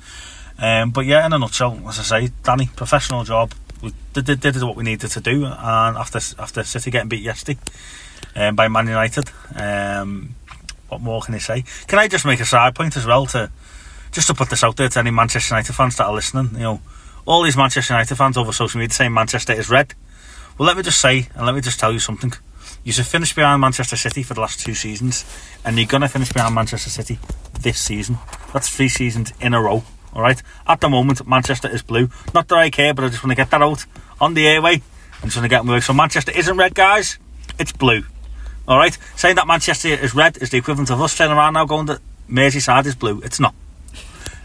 Um, 0.59 0.91
but 0.91 1.07
yeah, 1.07 1.27
in 1.27 1.33
a 1.33 1.39
nutshell, 1.39 1.81
as 1.89 1.99
I 1.99 2.03
say, 2.03 2.33
Danny, 2.45 2.71
professional 2.77 3.25
job. 3.25 3.55
We 3.83 3.93
did, 4.13 4.27
did, 4.27 4.41
did 4.41 4.63
what 4.63 4.77
we 4.77 4.85
needed 4.85 5.11
to 5.11 5.21
do, 5.21 5.45
and 5.45 5.97
after 5.97 6.21
after 6.39 6.63
City 6.63 6.93
getting 6.93 7.09
beat 7.09 7.23
yesterday 7.23 7.59
um, 8.35 8.57
by 8.57 8.69
Man 8.69 8.87
United, 8.87 9.31
um, 9.55 10.35
what 10.89 11.01
more 11.01 11.23
can 11.23 11.35
I 11.35 11.39
say? 11.39 11.65
Can 11.87 11.99
I 11.99 12.09
just 12.09 12.25
make 12.25 12.41
a 12.41 12.45
side 12.45 12.75
point 12.75 12.97
as 12.97 13.07
well 13.07 13.27
to 13.27 13.51
just 14.13 14.27
to 14.29 14.35
put 14.35 14.51
this 14.51 14.63
out 14.63 14.77
there 14.77 14.89
to 14.89 14.99
any 14.99 15.11
Manchester 15.11 15.55
United 15.55 15.73
fans 15.73 15.97
that 15.97 16.05
are 16.05 16.15
listening? 16.15 16.51
You 16.55 16.61
know, 16.61 16.81
all 17.25 17.43
these 17.43 17.57
Manchester 17.57 17.95
United 17.95 18.15
fans 18.17 18.37
over 18.37 18.53
social 18.53 18.79
media 18.79 18.95
saying 18.95 19.13
Manchester 19.15 19.53
is 19.53 19.71
red. 19.71 19.95
Well, 20.59 20.67
let 20.67 20.77
me 20.77 20.83
just 20.83 21.01
say, 21.01 21.29
and 21.35 21.47
let 21.47 21.55
me 21.55 21.61
just 21.61 21.81
tell 21.81 21.93
you 21.93 21.99
something. 21.99 22.33
You 22.85 22.93
have 22.93 23.07
finished 23.07 23.37
behind 23.37 23.61
Manchester 23.61 23.97
City 23.97 24.23
for 24.23 24.35
the 24.35 24.41
last 24.41 24.61
two 24.61 24.75
seasons, 24.75 25.25
and 25.65 25.79
you're 25.79 25.87
to 25.87 26.09
finish 26.09 26.33
behind 26.33 26.55
Manchester 26.55 26.91
City 26.91 27.19
this 27.61 27.79
season. 27.79 28.19
That's 28.53 28.69
three 28.69 28.89
seasons 28.89 29.33
in 29.41 29.55
a 29.55 29.63
row. 29.63 29.85
All 30.15 30.21
right. 30.21 30.43
At 30.67 30.81
the 30.81 30.89
moment, 30.89 31.27
Manchester 31.27 31.69
is 31.69 31.83
blue. 31.83 32.11
Not 32.35 32.49
that 32.49 32.59
I 32.59 32.71
care, 32.71 32.93
but 32.93 33.05
I 33.05 33.09
just 33.09 33.23
want 33.23 33.31
to 33.31 33.37
get 33.37 33.51
that 33.51 33.63
out 33.63 33.87
on 34.21 34.35
the 34.35 34.47
airway. 34.47 34.83
I'm 35.23 35.29
just 35.29 35.37
going 35.37 35.45
to 35.45 35.49
get 35.49 35.65
moving. 35.65 35.81
So 35.81 35.95
Manchester 35.95 36.33
isn't 36.33 36.57
red, 36.57 36.75
guys. 36.75 37.19
It's 37.59 37.73
blue. 37.73 38.03
All 38.69 38.79
right. 38.79 38.97
Saying 39.17 39.37
that 39.37 39.47
Manchester 39.47 39.89
is 39.89 40.15
red 40.15 40.39
is 40.39 40.51
the 40.51 40.59
equivalent 40.59 40.91
of 40.91 41.01
us 41.01 41.17
turning 41.17 41.37
around 41.37 41.55
now 41.55 41.65
going 41.65 41.87
that 41.87 42.01
Merseyside 42.29 42.87
is 42.87 42.95
blue. 42.95 43.21
It's 43.21 43.41
not. 43.41 43.55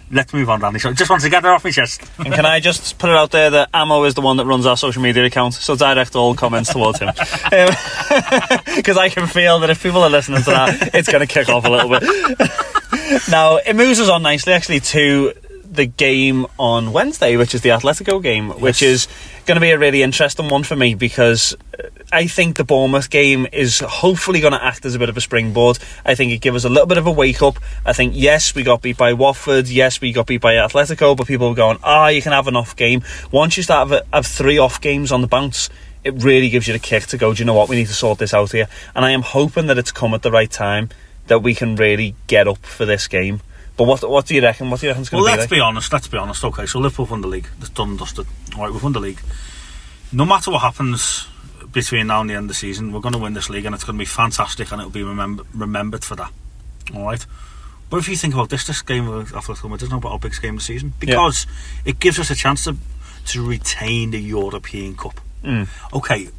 Let's 0.09 0.33
move 0.33 0.50
on, 0.50 0.62
Danny. 0.62 0.79
So 0.79 0.93
just 0.93 1.09
want 1.09 1.21
to 1.24 1.29
get 1.29 1.43
that 1.43 1.50
off 1.50 1.65
my 1.65 1.71
chest. 1.71 2.01
And 2.19 2.33
can 2.33 2.45
I 2.45 2.59
just 2.59 2.97
put 2.97 3.09
it 3.09 3.15
out 3.15 3.31
there 3.31 3.50
that 3.50 3.69
Amo 3.74 4.03
is 4.05 4.13
the 4.13 4.21
one 4.21 4.38
that 4.38 4.45
runs 4.45 4.65
our 4.65 4.77
social 4.77 5.01
media 5.01 5.25
account, 5.25 5.53
so 5.53 5.75
direct 5.75 6.15
all 6.15 6.33
comments 6.33 6.71
towards 6.71 7.00
him. 7.00 7.09
Um, 7.09 7.15
because 8.75 8.97
I 8.97 9.09
can 9.09 9.27
feel 9.27 9.59
that 9.59 9.69
if 9.69 9.83
people 9.83 10.01
are 10.01 10.09
listening 10.09 10.43
to 10.43 10.50
that, 10.50 10.95
it's 10.95 11.12
going 11.12 11.25
to 11.25 11.31
kick 11.31 11.50
off 11.50 11.65
a 11.65 11.69
little 11.69 11.89
bit. 11.89 12.03
now, 13.29 13.57
it 13.57 13.75
moves 13.75 14.00
us 14.00 14.09
on 14.09 14.24
nicely, 14.24 14.53
actually, 14.53 14.79
to 14.79 15.33
the 15.77 15.86
game 15.86 16.46
on 16.60 16.91
Wednesday, 16.91 17.38
which 17.38 17.55
is 17.55 17.62
the 17.62 17.69
Atletico 17.69 18.22
game, 18.22 18.50
which 18.60 18.81
is 18.81 19.07
going 19.46 19.55
to 19.55 19.62
be 19.62 19.72
a 19.72 19.77
really 19.77 20.01
interesting 20.01 20.50
one 20.50 20.63
for 20.63 20.75
me 20.75 20.96
because 20.96 21.55
uh, 21.79 21.88
I 22.12 22.27
think 22.27 22.57
the 22.57 22.65
Bournemouth 22.65 23.10
game 23.10 23.48
is 23.53 23.79
hopefully 23.79 24.41
going 24.41 24.53
to 24.53 24.63
act 24.63 24.84
as 24.86 24.96
a 24.96 25.00
bit 25.00 25.07
of 25.07 25.15
a 25.15 25.22
springboard. 25.22 25.79
I 26.05 26.15
think 26.15 26.34
it 26.34 26.39
gives 26.39 26.57
us 26.57 26.63
a 26.65 26.69
little 26.69 26.88
bit 26.88 26.98
of 26.98 27.07
a 27.07 27.12
wake 27.12 27.41
up. 27.41 27.60
I 27.86 27.93
think, 27.93 28.13
yes, 28.15 28.53
we 28.53 28.63
got 28.63 28.81
beat 28.81 28.98
by 28.98 29.13
Watford, 29.13 29.69
yes, 29.69 30.01
we 30.01 30.12
got 30.12 30.27
beat 30.27 30.41
by 30.41 30.55
Atletico, 30.55 31.15
but 31.15 31.27
people 31.27 31.48
are 31.48 31.55
going, 31.55 31.77
ah, 31.84 32.07
you 32.07 32.22
can 32.22 32.34
have 32.34 32.48
an 32.48 32.57
off 32.57 32.75
game. 32.75 33.03
Once 33.31 33.55
you 33.55 33.63
start 33.63 33.88
have, 33.88 34.05
have 34.12 34.25
three 34.25 34.57
off 34.57 34.81
games 34.81 35.12
on 35.12 35.22
the 35.22 35.27
bounce, 35.27 35.69
it 36.03 36.24
really 36.24 36.50
gives 36.50 36.67
you 36.67 36.74
the 36.74 36.79
kick 36.79 37.05
to 37.07 37.17
go, 37.17 37.34
do 37.34 37.39
you 37.39 37.46
know 37.46 37.53
what, 37.53 37.69
we 37.69 37.75
need 37.75 37.88
to 37.88 37.93
sort 37.93 38.19
this 38.19 38.34
out 38.34 38.51
here. 38.51 38.67
And 38.96 39.05
I 39.05 39.12
am 39.12 39.22
hoping 39.22 39.67
that 39.67 39.77
it's 39.77 39.91
come 39.91 40.13
at 40.13 40.24
the 40.24 40.31
right 40.31 40.51
time 40.51 40.89
that 41.27 41.39
we 41.39 41.53
can 41.53 41.75
really 41.75 42.15
get 42.25 42.48
up 42.48 42.65
for 42.65 42.86
this 42.86 43.07
game. 43.07 43.41
But 43.77 43.84
what 43.86 44.10
what 44.10 44.25
do 44.25 44.34
you 44.36 44.41
reckon? 44.41 44.69
What 44.72 44.79
do 44.79 44.88
you 44.88 44.89
reckon 44.89 45.01
it's 45.01 45.10
going 45.10 45.24
Well, 45.24 45.31
to 45.34 45.38
let's 45.39 45.50
be 45.50 45.57
like? 45.57 45.60
be 45.60 45.67
honest. 45.67 45.93
Let's 45.93 46.07
be 46.07 46.17
honest. 46.17 46.43
Okay, 46.43 46.65
so 46.65 46.79
Liverpool 46.79 47.05
won 47.05 47.22
the 47.22 47.27
league. 47.27 47.48
It's 47.60 47.69
done 47.69 47.96
dusted. 47.96 48.25
All 48.55 48.63
right, 48.63 48.72
we've 48.74 48.81
won 48.84 48.93
the 48.93 49.00
league. 49.00 49.22
No 50.12 50.25
matter 50.25 50.51
what 50.51 50.62
happens 50.62 51.27
between 51.72 52.07
now 52.07 52.22
and 52.22 52.29
the 52.29 52.34
end 52.34 52.46
of 52.46 52.48
the 52.50 52.53
season, 52.55 52.91
we're 52.91 53.01
going 53.01 53.13
to 53.13 53.19
win 53.19 53.34
this 53.34 53.50
league, 53.50 53.65
and 53.65 53.75
it's 53.75 53.84
going 53.84 53.96
to 53.98 54.01
be 54.01 54.05
fantastic, 54.05 54.72
and 54.72 54.81
it'll 54.81 54.91
be 54.91 55.03
remember, 55.03 55.43
remembered 55.53 56.03
for 56.03 56.15
that. 56.15 56.31
All 56.96 57.05
right. 57.05 57.24
But 57.89 57.98
if 57.98 58.10
you 58.10 58.15
think 58.17 58.34
about 58.34 58.50
this, 58.50 58.65
this 58.65 58.81
game 58.81 59.07
of 59.07 59.31
Atletico 59.31 59.69
Madrid 59.69 59.84
is 59.84 59.89
not 59.91 59.98
about 59.98 60.13
our 60.13 60.19
biggest 60.19 60.41
game 60.41 60.55
of 60.55 60.60
the 60.60 60.65
season 60.65 60.93
because 61.00 61.46
it 61.86 62.00
gives 62.00 62.19
us 62.19 62.29
a 62.31 62.36
chance 62.36 62.63
to 62.65 62.75
to 63.27 63.46
retain 63.46 64.12
the 64.12 64.19
European 64.19 64.96
Cup. 64.96 65.19
Mm. 65.43 65.67
Okay, 65.93 66.29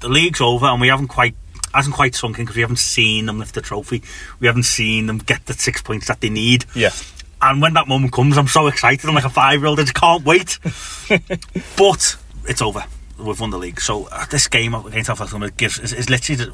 the 0.00 0.08
league's 0.08 0.40
over, 0.40 0.66
and 0.66 0.80
we 0.80 0.88
haven't 0.88 1.08
quite 1.08 1.34
hasn't 1.74 1.94
quite 1.94 2.14
sunk 2.14 2.38
in 2.38 2.44
because 2.44 2.56
we 2.56 2.62
haven't 2.62 2.78
seen 2.78 3.26
them 3.26 3.38
lift 3.38 3.54
the 3.54 3.60
trophy. 3.60 4.02
We 4.38 4.46
haven't 4.46 4.64
seen 4.64 5.06
them 5.06 5.18
get 5.18 5.46
the 5.46 5.54
six 5.54 5.82
points 5.82 6.08
that 6.08 6.20
they 6.20 6.30
need. 6.30 6.64
Yeah. 6.74 6.90
And 7.42 7.62
when 7.62 7.74
that 7.74 7.88
moment 7.88 8.12
comes, 8.12 8.36
I'm 8.36 8.48
so 8.48 8.66
excited. 8.66 9.08
I'm 9.08 9.14
like 9.14 9.24
a 9.24 9.30
five 9.30 9.60
year 9.60 9.66
old. 9.66 9.80
I 9.80 9.84
just 9.84 9.94
can't 9.94 10.24
wait. 10.24 10.58
but 11.76 12.16
it's 12.46 12.60
over. 12.60 12.84
We've 13.18 13.38
won 13.38 13.50
the 13.50 13.58
league. 13.58 13.80
So 13.80 14.08
uh, 14.10 14.26
this 14.26 14.48
game 14.48 14.74
against 14.74 15.10
Atletico 15.10 15.56
gives 15.56 15.78
is, 15.78 15.92
is 15.92 16.10
literally 16.10 16.44
the, 16.44 16.50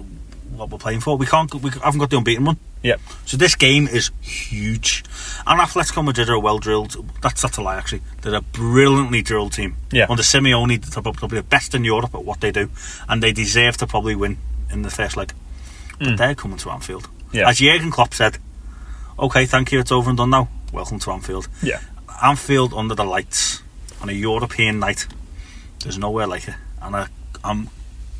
what 0.56 0.70
we're 0.70 0.78
playing 0.78 1.00
for. 1.00 1.16
We 1.16 1.26
can't. 1.26 1.52
We 1.54 1.70
haven't 1.70 1.98
got 1.98 2.10
the 2.10 2.18
unbeaten 2.18 2.44
one. 2.44 2.58
Yeah. 2.82 2.96
So 3.24 3.36
this 3.36 3.56
game 3.56 3.88
is 3.88 4.10
huge. 4.20 5.04
And 5.46 5.60
Atletico 5.60 6.04
Madrid 6.04 6.28
are 6.30 6.38
well 6.38 6.58
drilled. 6.58 6.96
That's 7.20 7.42
that's 7.42 7.56
a 7.56 7.62
lie 7.62 7.76
actually. 7.76 8.02
They're 8.22 8.34
a 8.34 8.40
brilliantly 8.40 9.22
drilled 9.22 9.52
team. 9.52 9.76
Yeah. 9.90 10.06
Under 10.08 10.22
Simeone, 10.22 10.84
they're 10.84 11.02
probably 11.02 11.38
the 11.38 11.42
best 11.44 11.74
in 11.74 11.84
Europe 11.84 12.14
at 12.14 12.24
what 12.24 12.40
they 12.40 12.52
do, 12.52 12.70
and 13.08 13.22
they 13.22 13.32
deserve 13.32 13.76
to 13.78 13.86
probably 13.86 14.14
win 14.14 14.38
in 14.70 14.82
the 14.82 14.90
first 14.90 15.16
leg. 15.16 15.32
But 15.98 16.16
they're 16.18 16.34
coming 16.34 16.58
to 16.58 16.70
Anfield. 16.70 17.04
Mm. 17.04 17.34
Yeah. 17.34 17.48
As 17.48 17.58
Jurgen 17.58 17.90
Klopp 17.90 18.14
said, 18.14 18.38
"Okay, 19.18 19.46
thank 19.46 19.72
you. 19.72 19.80
It's 19.80 19.92
over 19.92 20.10
and 20.10 20.18
done 20.18 20.30
now. 20.30 20.48
Welcome 20.72 20.98
to 21.00 21.10
Anfield." 21.10 21.48
Yeah. 21.62 21.80
Anfield 22.22 22.72
under 22.74 22.94
the 22.94 23.04
lights 23.04 23.62
on 24.00 24.08
a 24.08 24.12
European 24.12 24.78
night. 24.78 25.06
There's 25.82 25.98
nowhere 25.98 26.26
like 26.26 26.48
it, 26.48 26.54
and 26.82 26.96
I, 26.96 27.08
I'm 27.44 27.68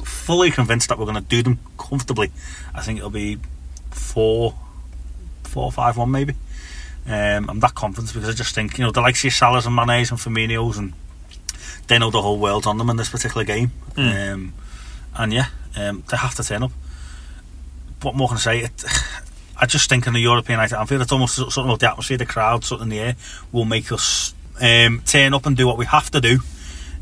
fully 0.03 0.51
convinced 0.51 0.89
that 0.89 0.99
we're 0.99 1.05
going 1.05 1.17
to 1.17 1.21
do 1.21 1.43
them 1.43 1.59
comfortably. 1.79 2.31
I 2.75 2.83
think 2.83 2.99
it'll 2.99 3.11
be 3.11 3.39
four, 3.91 4.55
four, 5.45 5.73
five, 5.73 5.97
one 5.97 6.11
maybe. 6.11 6.35
Um, 7.07 7.49
I'm 7.49 7.61
that 7.61 7.75
confident 7.75 8.13
because 8.13 8.29
I 8.29 8.33
just 8.33 8.55
think 8.55 8.79
you 8.79 8.85
know 8.85 8.91
the 8.91 9.01
likes 9.01 9.21
of 9.21 9.25
your 9.25 9.31
Salahs 9.31 9.67
and 9.67 9.77
Mane's 9.77 10.11
and 10.11 10.19
Firmino's 10.19 10.77
and 10.77 10.93
they 11.87 11.99
know 11.99 12.11
the 12.11 12.21
whole 12.23 12.39
world's 12.39 12.67
on 12.67 12.79
them 12.79 12.91
in 12.91 12.97
this 12.97 13.09
particular 13.09 13.45
game. 13.45 13.71
Um, 13.97 14.53
and 15.19 15.33
yeah, 15.33 15.47
um, 15.77 16.05
they 16.09 16.17
have 16.17 16.35
to 16.37 16.45
turn 16.45 16.63
up. 16.63 16.73
What 18.03 18.15
more 18.15 18.29
can 18.29 18.37
I 18.37 18.41
say? 18.41 18.59
It, 18.61 18.85
I 19.59 19.67
just 19.67 19.89
think 19.89 20.07
in 20.07 20.13
the 20.13 20.21
European 20.21 20.59
night 20.59 20.73
at 20.73 20.79
Anfield, 20.79 21.03
it's 21.03 21.13
almost 21.13 21.37
something 21.37 21.65
about 21.65 21.81
the 21.81 21.89
atmosphere, 21.89 22.19
the 22.19 22.27
crowd, 22.27 22.65
something 22.65 22.87
in 22.87 22.91
the 22.91 22.99
air 22.99 23.17
will 23.53 23.65
make 23.65 23.91
us 23.91 24.35
um, 24.61 25.03
turn 25.07 25.33
up 25.33 25.47
and 25.47 25.57
do 25.57 25.67
what 25.67 25.79
we 25.79 25.87
have 25.87 26.11
to 26.11 26.21
do. 26.21 26.41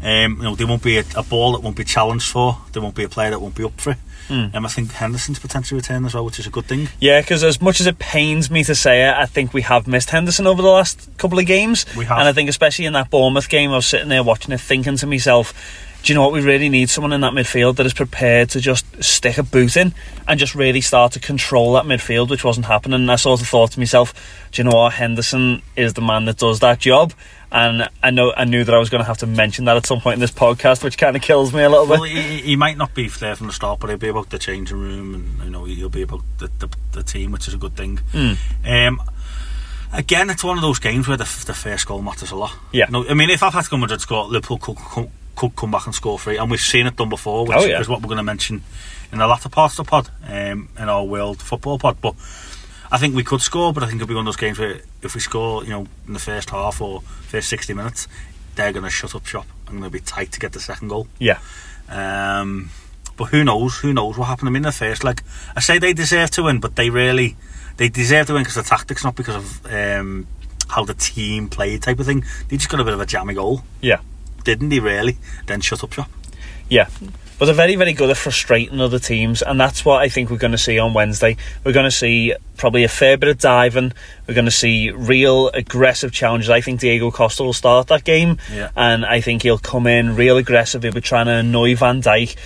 Um, 0.03 0.37
you 0.37 0.43
know, 0.43 0.55
there 0.55 0.67
won't 0.67 0.83
be 0.83 0.99
a, 0.99 1.05
a 1.17 1.25
ball 1.25 1.53
that 1.53 1.63
won't 1.63 1.77
be 1.77 1.85
challenged 1.85 2.31
for. 2.31 2.59
There 2.73 2.81
won't 2.81 2.95
be 2.95 3.05
a 3.05 3.09
player 3.09 3.31
that 3.31 3.41
won't 3.41 3.57
be 3.57 3.65
up 3.65 3.81
for 3.81 3.93
it. 3.93 3.99
Um, 4.31 4.65
I 4.65 4.69
think 4.69 4.91
Henderson's 4.93 5.39
potentially 5.39 5.79
return 5.79 6.05
as 6.05 6.15
well, 6.15 6.25
which 6.25 6.39
is 6.39 6.47
a 6.47 6.51
good 6.51 6.65
thing. 6.65 6.89
Yeah, 6.99 7.21
because 7.21 7.45
as 7.45 7.61
much 7.61 7.81
as 7.81 7.87
it 7.87 7.99
pains 7.99 8.51
me 8.51 8.65
to 8.65 8.75
say 8.75 9.07
it, 9.07 9.15
I 9.15 9.27
think 9.27 9.53
we 9.53 9.63
have 9.63 9.87
missed 9.87 10.11
Henderson 10.11 10.47
over 10.47 10.63
the 10.63 10.69
last 10.69 11.11
couple 11.19 11.39
of 11.39 11.47
games. 11.47 11.85
We 11.95 12.07
have. 12.07 12.19
And 12.19 12.29
I 12.29 12.33
think 12.33 12.49
especially 12.49 12.87
in 12.87 12.95
that 12.95 13.11
Bournemouth 13.11 13.49
game, 13.49 13.71
I 13.71 13.77
was 13.77 13.87
sitting 13.87 14.09
there 14.09 14.23
watching 14.23 14.53
it 14.53 14.61
thinking 14.61 14.97
to 14.97 15.07
myself, 15.07 15.53
do 16.05 16.13
you 16.13 16.15
know 16.19 16.23
what? 16.23 16.33
We 16.35 16.43
really 16.43 16.69
need 16.69 16.91
someone 16.91 17.15
in 17.15 17.23
that 17.23 17.33
midfield 17.33 17.77
that 17.77 17.87
is 17.87 17.95
prepared 17.95 18.51
to 18.51 18.61
just 18.61 19.03
stick 19.03 19.39
a 19.39 19.43
boot 19.43 19.75
in 19.75 19.95
and 20.29 20.39
just 20.39 20.55
really 20.55 20.83
start 20.83 21.13
to 21.13 21.21
control 21.21 21.73
that 21.73 21.85
midfield, 21.85 22.29
which 22.29 22.45
wasn't 22.45 22.67
happening. 22.67 23.01
And 23.01 23.11
I 23.11 23.17
sort 23.17 23.41
of 23.41 23.49
thought 23.49 23.73
to 23.73 23.79
myself, 23.79 24.13
do 24.53 24.61
you 24.61 24.69
know 24.69 24.77
what? 24.77 24.93
Henderson 24.93 25.63
is 25.77 25.95
the 25.95 26.03
man 26.03 26.27
that 26.27 26.37
does 26.37 26.61
that 26.61 26.79
job. 26.79 27.15
And 27.51 27.89
I 28.03 28.11
know 28.11 28.35
I 28.37 28.45
knew 28.45 28.65
that 28.65 28.75
I 28.75 28.79
was 28.79 28.91
going 28.91 29.01
to 29.01 29.07
have 29.07 29.17
to 29.19 29.27
mention 29.27 29.65
that 29.65 29.79
at 29.79 29.87
some 29.87 30.03
point 30.03 30.15
in 30.15 30.21
this 30.21 30.31
podcast, 30.31 30.85
which 30.85 30.99
kind 30.99 31.17
of 31.17 31.23
kills 31.23 31.55
me 31.55 31.63
a 31.63 31.71
little 31.71 31.87
bit. 31.87 32.01
Well, 32.01 32.03
he, 32.03 32.39
he 32.43 32.57
might 32.57 32.77
not 32.77 32.95
be 32.95 33.09
there 33.09 33.35
from 33.35 33.47
the 33.47 33.55
start, 33.55 33.81
but 33.81 33.89
he'll 33.89 33.97
be 33.97 34.09
about 34.09 34.29
the 34.29 34.39
changing 34.39 34.77
room, 34.77 35.15
and 35.15 35.45
you 35.45 35.51
know 35.51 35.65
he'll 35.65 35.89
be 35.89 36.03
about 36.03 36.21
the, 36.37 36.51
the, 36.59 36.69
the 36.93 37.03
team, 37.03 37.33
which 37.33 37.49
is 37.49 37.55
a 37.55 37.59
good 37.59 37.77
thing. 37.77 38.01
Um, 38.67 39.01
again, 39.93 40.29
it's 40.29 40.45
one 40.45 40.59
of 40.59 40.63
those 40.63 40.81
games 40.81 41.09
where 41.09 41.17
the, 41.17 41.45
the 41.47 41.55
first 41.55 41.87
goal 41.87 42.03
matters 42.03 42.31
a 42.31 42.37
lot. 42.37 42.55
Yeah. 42.73 42.87
You 42.89 42.93
know, 42.93 43.09
I 43.09 43.15
mean, 43.15 43.31
if 43.31 43.43
I've 43.43 43.55
had 43.55 43.65
Atletico 43.65 43.81
Madrid 43.81 44.01
score, 44.01 44.27
Liverpool 44.27 44.59
could, 44.59 44.77
could, 44.77 45.11
could 45.37 45.55
come 45.57 45.71
back 45.71 45.87
and 45.87 45.95
score 45.95 46.19
three, 46.19 46.37
and 46.39 46.51
we've 46.51 46.61
seen 46.61 46.87
it 46.87 46.97
done 46.97 47.09
before, 47.09 47.47
which 47.47 47.57
Oh, 47.59 47.65
yeah. 47.65 47.81
is 47.81 47.89
what 47.89 48.01
we're 48.01 48.09
going 48.09 48.19
to 48.19 48.23
mention 48.23 48.63
in 49.13 49.19
the 49.19 49.27
latter 49.27 49.49
parts 49.49 49.79
of 49.79 49.87
the 49.87 49.91
pod, 49.91 50.11
um, 50.29 50.69
in 50.79 50.89
our 50.89 51.05
world 51.05 51.41
football 51.43 51.79
pod. 51.79 51.97
But 52.01 52.15
I 52.91 52.99
think 52.99 53.15
we 53.15 53.25
could 53.25 53.41
score, 53.41 53.73
but 53.73 53.83
I 53.83 53.87
think 53.87 54.01
it'll 54.01 54.09
be 54.09 54.15
one 54.15 54.23
of 54.27 54.27
those 54.27 54.37
games 54.41 54.59
where 54.59 54.81
if 55.03 55.15
we 55.15 55.21
score, 55.21 55.65
you 55.65 55.71
know, 55.71 55.87
in 56.07 56.13
the 56.13 56.19
first 56.19 56.51
half 56.51 56.81
or 56.81 57.01
first 57.01 57.49
sixty 57.49 57.75
minutes, 57.75 58.09
they're 58.55 58.73
going 58.73 58.85
to 58.85 58.91
shut 58.91 59.15
up 59.15 59.27
shop. 59.27 59.47
and 59.69 59.81
going 59.81 59.91
to 59.91 59.91
be 59.91 60.01
tight 60.01 60.31
to 60.33 60.41
get 60.41 60.53
the 60.53 60.61
second 60.61 60.89
goal. 60.89 61.09
Yeah. 61.19 61.39
Um, 61.89 62.71
but 63.17 63.27
who 63.27 63.45
knows? 63.45 63.79
Who 63.79 63.93
knows 63.93 64.17
what 64.19 64.27
happened 64.27 64.47
to 64.47 64.51
them 64.51 64.57
in 64.57 64.63
the 64.63 64.73
first 64.73 65.05
leg? 65.05 65.23
I 65.57 65.61
say 65.61 65.79
they 65.79 65.93
deserve 65.93 66.31
to 66.33 66.43
win, 66.45 66.61
but 66.61 66.77
they 66.77 66.91
really 66.91 67.37
they 67.77 67.89
deserve 67.89 68.27
to 68.29 68.35
win 68.35 68.43
because 68.43 68.57
of 68.57 68.65
the 68.65 68.71
tactics, 68.71 69.05
not 69.05 69.15
because 69.17 69.37
of 69.37 69.67
um, 69.73 70.27
how 70.69 70.85
the 70.85 70.95
team 70.95 71.49
played, 71.49 71.83
type 71.83 71.99
of 72.01 72.07
thing. 72.07 72.25
They 72.49 72.57
just 72.57 72.69
got 72.69 72.81
a 72.81 72.85
bit 72.85 72.95
of 72.95 73.01
a 73.01 73.07
jammy 73.07 73.35
goal, 73.35 73.63
Yeah. 73.81 73.99
Didn't 74.45 74.71
he? 74.71 74.81
Really? 74.81 75.17
Then 75.47 75.61
shut 75.61 75.83
up 75.83 75.93
shop. 75.93 76.11
Yeah. 76.69 76.89
But 77.37 77.47
they're 77.47 77.55
very, 77.55 77.75
very 77.75 77.93
good 77.95 78.11
at 78.11 78.17
frustrating 78.17 78.81
other 78.81 79.01
teams, 79.01 79.43
and 79.43 79.59
that's 79.59 79.85
what 79.85 80.01
I 80.01 80.09
think 80.09 80.31
we're 80.31 80.37
going 80.37 80.53
to 80.53 80.59
see 80.59 80.79
on 80.79 80.95
Wednesday. 80.95 81.37
We're 81.65 81.73
going 81.73 81.85
to 81.85 81.91
see 81.91 82.33
probably 82.57 82.85
a 82.85 82.89
fair 82.89 83.17
bit 83.17 83.29
of 83.29 83.39
diving. 83.39 83.93
We're 84.29 84.35
going 84.35 84.45
to 84.45 84.53
see 84.53 84.91
real 84.93 85.49
aggressive 85.49 86.13
challenges. 86.13 86.49
I 86.49 86.61
think 86.61 86.79
Diego 86.79 87.11
Costa 87.11 87.43
will 87.43 87.53
start 87.53 87.89
that 87.89 88.05
game, 88.05 88.39
Yeah. 88.53 88.71
and 88.77 89.05
I 89.05 89.21
think 89.21 89.43
he'll 89.43 89.59
come 89.59 89.89
in 89.89 90.15
real 90.15 90.37
aggressive. 90.37 90.85
He'll 90.85 90.93
be 90.93 91.01
trying 91.01 91.27
to 91.27 91.33
annoy 91.33 91.75
Van 91.75 92.01
Dijk. 92.01 92.37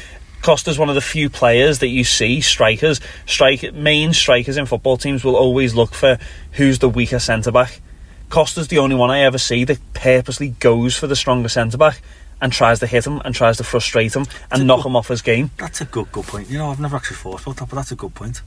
Costa's 0.41 0.79
one 0.79 0.89
of 0.89 0.95
the 0.95 1.01
few 1.03 1.29
players 1.29 1.81
that 1.81 1.89
you 1.89 2.03
see 2.03 2.41
strikers, 2.41 3.01
strike 3.27 3.75
main 3.75 4.15
strikers 4.15 4.57
in 4.57 4.65
football 4.67 4.97
teams 4.97 5.23
will 5.23 5.37
always 5.37 5.75
look 5.75 5.93
for 5.93 6.17
who's 6.53 6.79
the 6.79 6.89
weaker 6.89 7.19
centre 7.19 7.51
back. 7.53 7.81
Costa's 8.29 8.69
the 8.69 8.79
only 8.79 8.95
one 8.97 9.11
I 9.11 9.21
ever 9.21 9.39
see 9.39 9.65
that 9.65 9.79
purposely 9.95 10.49
goes 10.61 10.97
for 10.97 11.07
the 11.07 11.17
stronger 11.17 11.49
centre 11.49 11.79
back 11.79 12.01
and 12.41 12.53
tries 12.53 12.79
to 12.81 12.87
hit 12.87 13.07
him 13.07 13.21
and 13.25 13.35
tries 13.35 13.57
to 13.57 13.65
frustrate 13.65 14.15
him 14.15 14.27
and 14.51 14.67
knock 14.67 14.83
good- 14.83 14.91
him 14.91 14.97
off 14.97 15.09
his 15.09 15.23
game. 15.23 15.51
That's 15.59 15.81
a 15.81 15.85
good 15.87 16.11
good 16.13 16.27
point. 16.27 16.49
You 16.51 16.59
know, 16.59 16.71
I've 16.71 16.81
never 16.81 16.97
actually 16.97 17.17
thought 17.17 17.43
about 17.43 17.57
that, 17.57 17.69
but 17.69 17.77
that's 17.77 17.93
a 17.93 17.97
good 17.97 18.15
point. 18.15 18.43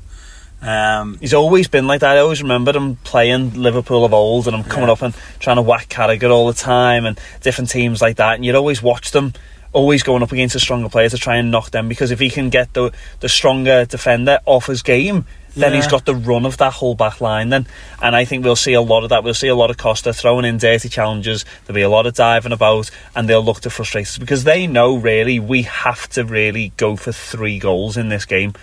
Um, 0.61 1.17
He's 1.19 1.33
always 1.33 1.67
been 1.67 1.87
like 1.87 2.01
that. 2.01 2.17
I 2.17 2.19
always 2.19 2.41
remember 2.43 2.71
him 2.71 2.97
playing 2.97 3.55
Liverpool 3.55 4.05
of 4.05 4.13
old 4.13 4.47
and 4.47 4.55
him 4.55 4.63
coming 4.63 4.87
Yeah. 4.87 4.93
up 4.93 5.01
and 5.01 5.15
trying 5.39 5.55
to 5.55 5.61
whack 5.63 5.89
Carragher 5.89 6.29
all 6.29 6.45
the 6.47 6.53
time 6.53 7.05
and 7.07 7.19
different 7.41 7.71
teams 7.71 7.99
like 8.01 8.17
that. 8.17 8.35
And 8.35 8.45
you'd 8.45 8.53
always 8.55 8.81
watch 8.81 9.09
them 9.09 9.33
always 9.73 10.03
going 10.03 10.23
up 10.23 10.31
against 10.31 10.55
a 10.55 10.59
stronger 10.59 10.89
player 10.89 11.09
to 11.09 11.17
try 11.17 11.37
and 11.37 11.51
knock 11.51 11.71
them 11.71 11.87
because 11.87 12.11
if 12.11 12.19
he 12.19 12.29
can 12.29 12.49
get 12.49 12.73
the 12.73 12.91
the 13.19 13.29
stronger 13.29 13.85
defender 13.85 14.39
off 14.45 14.67
his 14.67 14.81
game, 14.81 15.25
then 15.55 15.73
he's 15.73 15.87
got 15.87 16.05
the 16.05 16.15
run 16.15 16.45
of 16.45 16.57
that 16.57 16.73
whole 16.73 16.95
back 16.95 17.19
line 17.19 17.49
then. 17.49 17.67
And 18.01 18.15
I 18.15 18.25
think 18.25 18.43
we'll 18.43 18.55
see 18.55 18.73
a 18.73 18.81
lot 18.81 19.03
of 19.03 19.09
that. 19.09 19.23
We'll 19.23 19.33
see 19.33 19.47
a 19.47 19.55
lot 19.55 19.69
of 19.69 19.77
Costa 19.77 20.13
throwing 20.13 20.45
in 20.45 20.57
dirty 20.57 20.89
challenges. 20.89 21.45
There'll 21.65 21.75
be 21.75 21.81
a 21.81 21.89
lot 21.89 22.05
of 22.05 22.13
diving 22.13 22.51
about 22.51 22.89
and 23.15 23.27
they'll 23.27 23.43
look 23.43 23.61
to 23.61 23.69
frustrate 23.69 24.07
us 24.07 24.17
because 24.17 24.43
they 24.43 24.67
know 24.67 24.95
really 24.95 25.39
we 25.39 25.63
have 25.63 26.07
to 26.09 26.23
really 26.23 26.71
go 26.77 26.95
for 26.95 27.11
three 27.11 27.59
goals 27.59 27.97
in 27.97 28.09
this 28.09 28.25
game. 28.25 28.53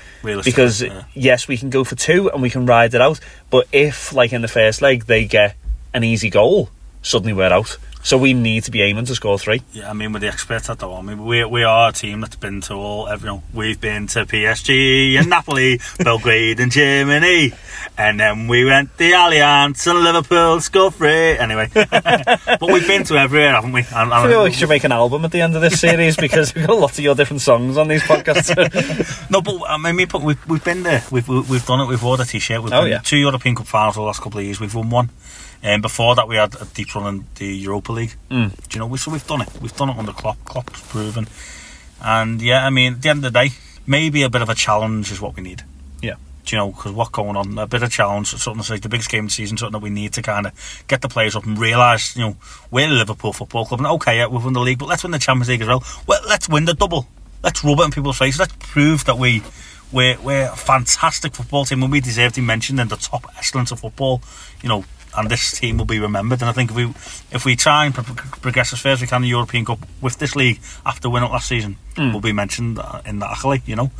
Because 0.45 0.83
yeah. 0.83 1.05
yes, 1.15 1.49
we 1.49 1.57
can 1.57 1.71
go 1.71 1.85
for 1.85 1.95
two 1.95 2.31
and 2.31 2.41
we 2.43 2.51
can 2.51 2.67
ride 2.67 2.95
it 2.95 3.01
out. 3.01 3.21
But 3.51 3.67
if, 3.73 4.13
like 4.13 4.33
in 4.33 4.43
the 4.43 4.49
first 4.49 4.81
leg, 4.81 5.05
they 5.05 5.27
get 5.27 5.57
an 5.93 6.05
easy 6.05 6.31
goal, 6.31 6.71
suddenly 7.03 7.33
we're 7.33 7.53
out. 7.53 7.77
So 8.03 8.17
we 8.17 8.33
need 8.33 8.65
to 8.65 8.71
be 8.71 8.81
aiming 8.83 9.05
to 9.07 9.15
score 9.15 9.39
three. 9.39 9.61
Yeah, 9.73 9.91
I 9.91 9.93
mean, 9.93 10.13
with 10.13 10.23
the 10.23 10.29
experts 10.29 10.71
at 10.71 10.79
the 10.79 10.89
I 10.89 11.03
mean, 11.03 11.25
we 11.25 11.45
we 11.45 11.63
are 11.65 11.91
a 11.91 11.93
team 11.93 12.21
that's 12.21 12.37
been 12.37 12.61
to 12.63 12.75
all. 12.75 13.09
Every, 13.09 13.29
you 13.29 13.35
know, 13.37 13.43
we've 13.53 13.81
been 13.81 14.07
to 14.09 14.25
PSG 14.25 15.19
and 15.19 15.29
Napoli, 15.31 15.81
Belgrade 15.99 16.61
and 16.61 16.73
Germany, 16.73 17.53
and 17.99 18.19
then 18.19 18.47
we 18.49 18.65
went 18.65 18.97
the 18.97 19.11
Allianz 19.13 19.87
and 19.91 20.01
Liverpool 20.05 20.61
score 20.61 20.91
three. 20.91 21.37
Anyway, 21.37 21.69
but 21.75 22.63
we've 22.73 22.87
been 22.87 23.05
to 23.05 23.17
everywhere, 23.19 23.51
haven't 23.53 23.73
we? 23.73 23.81
And, 23.95 24.15
I 24.15 24.27
feel 24.29 24.41
like 24.41 24.53
we 24.53 24.57
should 24.57 24.69
make 24.69 24.85
an 24.85 24.93
album 24.93 25.25
at 25.25 25.33
the 25.33 25.41
end 25.41 25.55
of 25.57 25.61
this 25.63 25.81
series 25.81 26.17
because 26.27 26.55
we've 26.55 26.67
got 26.67 26.77
a 26.77 26.81
lot 26.81 26.93
of 26.93 27.01
your 27.01 27.15
different 27.15 27.43
songs 27.43 27.77
on 27.77 27.89
these 27.89 28.03
podcasts. 28.03 29.31
no, 29.31 29.43
but 29.43 29.61
I 29.69 29.77
mean, 29.77 29.97
we 29.97 30.07
put, 30.07 30.23
we've 30.23 30.49
we've 30.49 30.65
been 30.65 30.83
there. 30.83 31.03
We've 31.11 31.29
we've 31.29 31.67
done 31.67 31.81
it. 31.81 31.89
We've 31.89 32.03
won 32.03 32.21
a 32.21 32.25
t-shirt. 32.25 32.63
We've 32.63 32.73
Oh, 32.73 32.85
yeah. 32.85 32.99
two 33.01 33.17
European 33.19 33.55
Cup 33.57 33.67
finals 33.67 33.97
the 33.97 34.03
last 34.03 34.23
couple 34.23 34.39
of 34.39 34.45
years. 34.45 34.61
We've 34.61 34.75
won 34.75 34.89
one. 34.89 35.11
And 35.63 35.83
before 35.83 36.15
that, 36.15 36.29
we 36.29 36.37
had 36.37 36.55
a 36.61 36.65
deep 36.67 36.95
run 36.95 37.15
in 37.15 37.25
the 37.35 37.47
Europa 37.47 37.93
League. 37.93 38.15
Mm. 38.31 38.69
Do 38.69 38.79
you 38.79 38.89
know? 38.89 38.97
So 38.97 39.11
we've 39.11 39.27
done 39.27 39.43
it. 39.43 39.49
We've 39.61 39.75
done 39.77 39.91
it 39.91 39.97
under 39.97 40.13
Klopp. 40.13 40.45
Klopp's 40.45 40.81
proven. 40.89 41.27
And 42.01 42.41
yeah, 42.41 42.65
I 42.65 42.71
mean, 42.71 42.95
at 42.95 43.03
the 43.03 43.09
end 43.09 43.25
of 43.25 43.33
the 43.33 43.39
day, 43.39 43.51
maybe 43.87 44.23
a 44.23 44.31
bit 44.31 44.43
of 44.43 44.49
a 44.49 44.55
challenge 44.55 45.11
is 45.11 45.21
what 45.21 45.37
we 45.37 45.43
need. 45.43 45.65
Yeah. 46.01 46.15
Do 46.45 46.57
you 46.57 46.59
know? 46.59 46.69
Because 46.71 46.93
what's 46.93 47.11
going 47.11 47.37
on? 47.37 47.59
A 47.59 47.67
bit 47.67 47.83
of 47.83 47.91
challenge, 47.91 48.29
something 48.29 48.59
that's 48.59 48.71
like 48.71 48.83
the 48.83 48.89
biggest 48.89 49.11
game 49.11 49.25
of 49.25 49.31
the 49.31 49.35
season, 49.35 49.57
something 49.57 49.73
that 49.73 49.83
we 49.83 49.91
need 49.91 50.13
to 50.13 50.23
kind 50.23 50.47
of 50.47 50.85
get 50.87 51.01
the 51.01 51.09
players 51.09 51.35
up 51.35 51.45
and 51.45 51.59
realise, 51.59 52.17
you 52.17 52.23
know, 52.23 52.37
we're 52.71 52.89
Liverpool 52.89 53.33
Football 53.33 53.67
Club. 53.67 53.81
And 53.81 53.87
okay, 53.89 54.19
yeah, 54.19 54.29
we've 54.29 54.45
won 54.45 54.53
the 54.53 54.61
league, 54.61 54.79
but 54.79 54.89
let's 54.89 55.03
win 55.03 55.13
the 55.13 55.19
Champions 55.19 55.49
League 55.49 55.63
as 55.63 55.69
well. 55.69 55.83
well 56.07 56.21
let's 56.29 56.49
win 56.49 56.67
the 56.67 56.75
double. 56.75 57.09
Let's 57.43 57.65
rub 57.65 57.81
it 57.81 57.85
in 57.85 57.91
people's 57.91 58.19
faces. 58.19 58.39
Let's 58.39 58.55
prove 58.59 59.05
that 59.07 59.19
we 59.19 59.43
we're, 59.91 60.21
we're 60.21 60.51
a 60.51 60.57
fantastic 60.57 61.35
football 61.35 61.65
team 61.65 61.83
and 61.83 61.91
we 61.91 62.01
deserve 62.01 62.33
to 62.35 62.41
be 62.41 62.47
mentioned 62.47 62.79
in 62.79 62.89
the 62.89 62.97
top 62.97 63.25
excellence 63.37 63.73
of 63.73 63.81
football. 63.81 64.21
You 64.63 64.69
know, 64.69 64.85
and 65.19 65.29
this 65.29 65.59
team 65.59 65.79
will 65.79 65.85
be 65.85 65.99
remembered. 65.99 66.41
And 66.41 66.49
I 66.49 66.53
think 66.53 66.71
if 66.71 66.77
we 66.77 66.85
if 67.33 67.45
we 67.45 67.57
try 67.57 67.87
and 67.87 67.95
progress 67.95 68.73
as 68.73 68.81
far 68.81 68.93
as 68.93 69.01
we 69.01 69.07
can 69.07 69.17
in 69.17 69.23
the 69.23 69.29
European 69.29 69.65
Cup 69.65 69.81
with 70.01 70.19
this 70.19 70.37
league 70.37 70.61
after 70.87 71.11
winning 71.11 71.31
last 71.31 71.49
season, 71.49 71.77
we'll 71.97 72.21
be 72.21 72.33
mentioned 72.33 72.79
uh, 72.79 73.01
in 73.05 73.19
that 73.19 73.31
accolade. 73.33 73.63
You 73.67 73.77
know. 73.77 73.91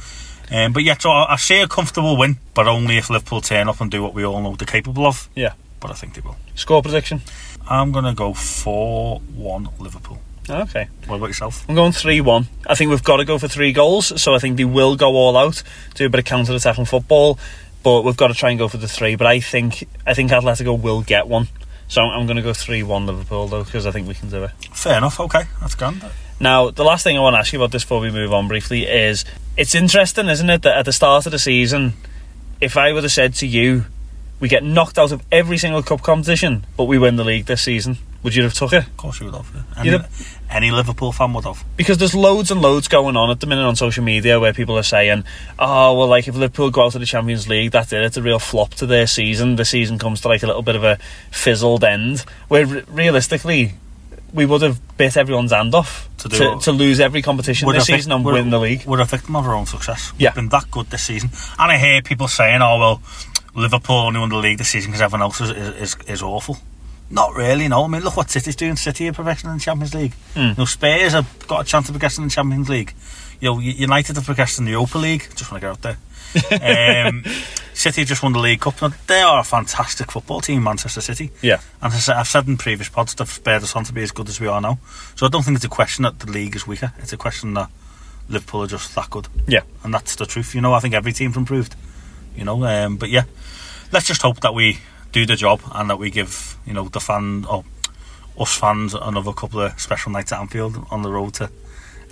Um, 0.51 0.73
but 0.73 0.83
yeah, 0.83 0.97
so 0.97 1.11
I, 1.11 1.35
I 1.35 1.37
say 1.37 1.61
a 1.61 1.69
comfortable 1.69 2.17
win, 2.17 2.39
but 2.55 2.67
only 2.67 2.97
if 2.97 3.11
Liverpool 3.11 3.43
turn 3.43 3.69
up 3.69 3.81
and 3.81 3.91
do 3.91 4.03
what 4.03 4.15
we 4.15 4.25
all 4.25 4.41
know 4.41 4.57
they're 4.57 4.67
capable 4.67 5.07
of. 5.07 5.29
Yeah. 5.35 5.53
But 5.81 5.91
I 5.91 5.95
think 5.95 6.15
they 6.15 6.23
will. 6.23 6.37
Score 6.55 6.83
prediction. 6.83 7.21
I'm 7.69 7.93
gonna 7.93 8.15
go 8.15 8.33
four 8.33 9.21
one 9.35 9.69
Liverpool. 9.79 10.19
Okay. 10.51 10.89
What 11.07 11.17
about 11.17 11.27
yourself? 11.27 11.69
I'm 11.69 11.75
going 11.75 11.93
3 11.93 12.21
1. 12.23 12.49
I 12.67 12.75
think 12.75 12.91
we've 12.91 13.05
got 13.05 13.19
to 13.19 13.25
go 13.25 13.39
for 13.39 13.49
three 13.49 13.73
goals, 13.73 14.21
so 14.21 14.35
I 14.35 14.39
think 14.39 14.57
they 14.57 14.65
will 14.65 14.97
go 14.97 15.15
all 15.15 15.37
out, 15.37 15.63
do 15.95 16.07
a 16.07 16.09
bit 16.09 16.21
of 16.21 16.25
counter 16.25 16.55
attacking 16.55 16.87
football, 16.87 17.39
but 17.83 18.03
we've 18.03 18.17
got 18.17 18.29
to 18.29 18.35
try 18.35 18.51
and 18.51 18.59
go 18.59 18.69
for 18.69 18.77
the 18.77 18.89
three. 18.89 19.17
But 19.17 19.27
I 19.27 19.41
think 19.41 19.89
I 20.07 20.15
think 20.15 20.31
Atletico 20.31 20.81
will 20.81 21.03
get 21.03 21.29
one. 21.29 21.49
So 21.89 22.03
I'm 22.03 22.27
going 22.27 22.37
to 22.37 22.43
go 22.43 22.53
3 22.53 22.83
1 22.83 23.07
Liverpool, 23.07 23.49
though, 23.49 23.65
because 23.65 23.87
I 23.87 23.91
think 23.91 24.07
we 24.07 24.15
can 24.15 24.29
do 24.29 24.45
it. 24.45 24.51
Fair 24.75 24.99
enough. 24.99 25.19
Okay, 25.19 25.45
that's 25.61 25.75
grand. 25.75 26.05
Now, 26.39 26.71
the 26.71 26.85
last 26.85 27.03
thing 27.03 27.17
I 27.17 27.21
want 27.21 27.35
to 27.35 27.39
ask 27.39 27.53
you 27.53 27.59
about 27.59 27.73
this 27.73 27.83
before 27.83 28.01
we 28.01 28.11
move 28.11 28.33
on 28.33 28.47
briefly 28.47 28.87
is 28.87 29.25
it's 29.57 29.75
interesting, 29.75 30.29
isn't 30.29 30.51
it, 30.51 30.63
that 30.63 30.77
at 30.77 30.85
the 30.85 30.93
start 30.93 31.27
of 31.27 31.33
the 31.33 31.39
season, 31.39 31.95
if 32.61 32.77
I 32.77 32.93
would 32.93 33.05
have 33.05 33.13
said 33.13 33.35
to 33.37 33.47
you, 33.47 33.87
we 34.39 34.49
get 34.49 34.63
knocked 34.63 34.99
out 34.99 35.11
of 35.11 35.23
every 35.33 35.59
single 35.59 35.83
cup 35.83 36.03
competition, 36.03 36.65
but 36.77 36.85
we 36.85 36.99
win 36.99 37.17
the 37.17 37.25
league 37.25 37.47
this 37.47 37.63
season, 37.63 37.99
would 38.23 38.35
you 38.35 38.43
have 38.43 38.53
took 38.55 38.73
it? 38.73 38.85
Of 38.87 38.97
course, 38.97 39.21
you 39.21 39.27
would 39.27 39.35
have. 39.35 39.51
yeah. 39.55 39.63
Any, 39.81 39.91
You'd 39.91 40.05
any 40.51 40.71
Liverpool 40.71 41.13
fan 41.13 41.33
would 41.35 41.45
have. 41.45 41.65
because 41.77 41.99
there's 41.99 42.15
loads 42.15 42.51
and 42.51 42.61
loads 42.61 42.89
going 42.89 43.17
on 43.17 43.31
at 43.31 43.39
the 43.41 43.47
minute 43.47 43.63
on 43.65 43.77
social 43.77 44.03
media 44.03 44.41
where 44.41 44.53
people 44.53 44.77
are 44.79 44.83
saying, 44.83 45.25
"Oh, 45.59 45.97
well, 45.97 46.09
like 46.09 46.27
if 46.27 46.35
Liverpool 46.35 46.71
go 46.71 46.87
out 46.87 46.95
of 46.95 47.01
the 47.01 47.07
Champions 47.07 47.49
League, 47.49 47.71
that's 47.71 47.93
it. 47.93 48.03
It's 48.03 48.17
a 48.17 48.23
real 48.23 48.39
flop 48.39 48.71
to 48.77 48.87
their 48.87 49.07
season. 49.07 49.57
The 49.57 49.65
season 49.65 49.99
comes 49.99 50.21
to 50.23 50.29
like 50.29 50.43
a 50.43 50.47
little 50.47 50.63
bit 50.63 50.75
of 50.77 50.85
a 50.85 50.99
fizzled 51.31 51.85
end." 51.85 52.25
Where 52.49 52.67
re- 52.67 52.85
realistically, 52.89 53.75
we 54.33 54.45
would 54.47 54.63
have 54.63 54.81
bit 54.99 55.17
everyone's 55.17 55.53
hand 55.53 55.75
off 55.75 56.09
To 56.19 56.29
to, 56.29 56.39
do 56.39 56.61
to, 56.61 56.71
it. 56.71 56.73
lose 56.75 57.01
every 57.01 57.23
competition 57.23 57.67
this 57.73 57.85
a 57.85 57.93
vic- 57.93 57.97
season 58.01 58.13
and 58.13 58.25
we're- 58.25 58.41
win 58.41 58.51
the 58.51 58.59
league. 58.59 58.85
We're 58.85 59.01
a 59.01 59.05
victim 59.07 59.37
of 59.37 59.47
our 59.47 59.55
own 59.55 59.67
success. 59.67 60.13
Yeah. 60.19 60.31
We've 60.31 60.35
been 60.37 60.49
that 60.51 60.71
good 60.71 60.91
this 60.91 61.03
season. 61.05 61.31
And 61.59 61.71
I 61.73 61.79
hear 61.79 62.03
people 62.03 62.27
saying, 62.29 62.61
oh, 62.63 62.79
well, 62.79 63.03
Liverpool 63.55 63.97
only 63.97 64.21
won 64.21 64.29
the 64.29 64.37
league 64.37 64.59
this 64.59 64.69
season 64.69 64.91
because 64.91 65.01
everyone 65.03 65.23
else 65.23 65.41
is, 65.41 65.51
is, 65.51 65.97
is 66.07 66.23
awful. 66.23 66.59
Not 67.11 67.35
really, 67.35 67.69
no. 67.69 67.85
I 67.85 67.89
mean, 67.89 68.03
look 68.03 68.17
what 68.17 68.31
City's 68.31 68.57
doing. 68.57 68.77
City 68.77 69.09
are 69.09 69.13
progressing 69.13 69.49
in 69.51 69.57
the 69.57 69.63
Champions 69.63 69.95
League. 69.95 70.13
Hmm. 70.35 70.41
You 70.41 70.55
know, 70.59 70.65
Spurs 70.67 71.13
have 71.13 71.47
got 71.49 71.63
a 71.63 71.65
chance 71.65 71.89
of 71.89 71.95
progressing 71.95 72.23
in 72.23 72.29
the 72.29 72.35
Champions 72.35 72.69
League. 72.69 72.95
You 73.41 73.51
know, 73.53 73.59
United 73.61 74.17
have 74.17 74.25
progressed 74.27 74.59
in 74.59 74.65
the 74.67 74.73
Europa 74.73 74.99
League. 74.99 75.27
Just 75.35 75.51
want 75.51 75.63
to 75.63 75.67
get 75.67 75.71
out 75.71 75.83
there. 75.83 75.97
um, 77.09 77.25
City 77.73 78.05
just 78.05 78.23
won 78.23 78.33
the 78.35 78.39
League 78.39 78.61
Cup. 78.61 78.83
Now, 78.83 78.93
they 79.07 79.23
are 79.23 79.41
a 79.41 79.45
fantastic 79.45 80.11
football 80.11 80.41
team, 80.43 80.63
Manchester 80.65 81.01
City. 81.01 81.31
Yeah. 81.41 81.61
And 81.81 81.93
as 81.93 81.95
I 81.95 81.99
said- 82.01 82.17
I've 82.17 82.29
said 82.29 82.47
in 82.47 82.57
previous 82.59 82.89
pods, 82.91 83.15
they've 83.15 83.29
spared 83.29 83.63
us 83.63 83.75
on 83.75 83.85
to 83.85 83.93
be 83.95 84.03
as 84.03 84.11
good 84.11 84.29
as 84.29 84.39
we 84.41 84.47
are 84.47 84.61
now. 84.61 84.79
So 85.15 85.25
I 85.25 85.29
don't 85.31 85.43
think 85.45 85.57
it's 85.57 85.65
a 85.65 85.69
question 85.71 86.03
that 86.03 86.19
the 86.19 86.31
league 86.31 86.57
is 86.57 86.67
weaker. 86.67 86.93
It's 86.99 87.13
a 87.13 87.17
question 87.17 87.55
that 87.55 87.71
Liverpool 88.29 88.65
are 88.65 88.67
just 88.67 88.95
that 88.97 89.09
good. 89.09 89.29
Yeah. 89.47 89.63
And 89.85 89.95
that's 89.95 90.17
the 90.17 90.27
truth. 90.27 90.55
You 90.55 90.61
know, 90.61 90.75
I 90.75 90.81
think 90.81 90.93
every 90.93 91.13
team's 91.13 91.37
improved. 91.39 91.75
You 92.37 92.45
know, 92.45 92.63
um, 92.65 92.97
but 92.99 93.09
yeah, 93.09 93.23
let's 93.93 94.07
just 94.07 94.21
hope 94.23 94.41
that 94.41 94.53
we 94.55 94.79
do 95.13 95.27
the 95.27 95.37
job 95.37 95.61
and 95.73 95.91
that 95.91 95.99
we 95.99 96.11
give, 96.11 96.57
you 96.67 96.73
know, 96.73 96.89
the 96.89 97.01
fan, 97.01 97.45
or 97.49 97.65
us 98.39 98.57
fans, 98.57 98.95
another 98.95 99.33
couple 99.33 99.61
of 99.61 99.79
special 99.81 100.13
nights 100.13 100.33
at 100.33 100.41
Anfield 100.41 100.87
on 100.91 101.03
the 101.03 101.11
road 101.11 101.35
to 101.35 101.51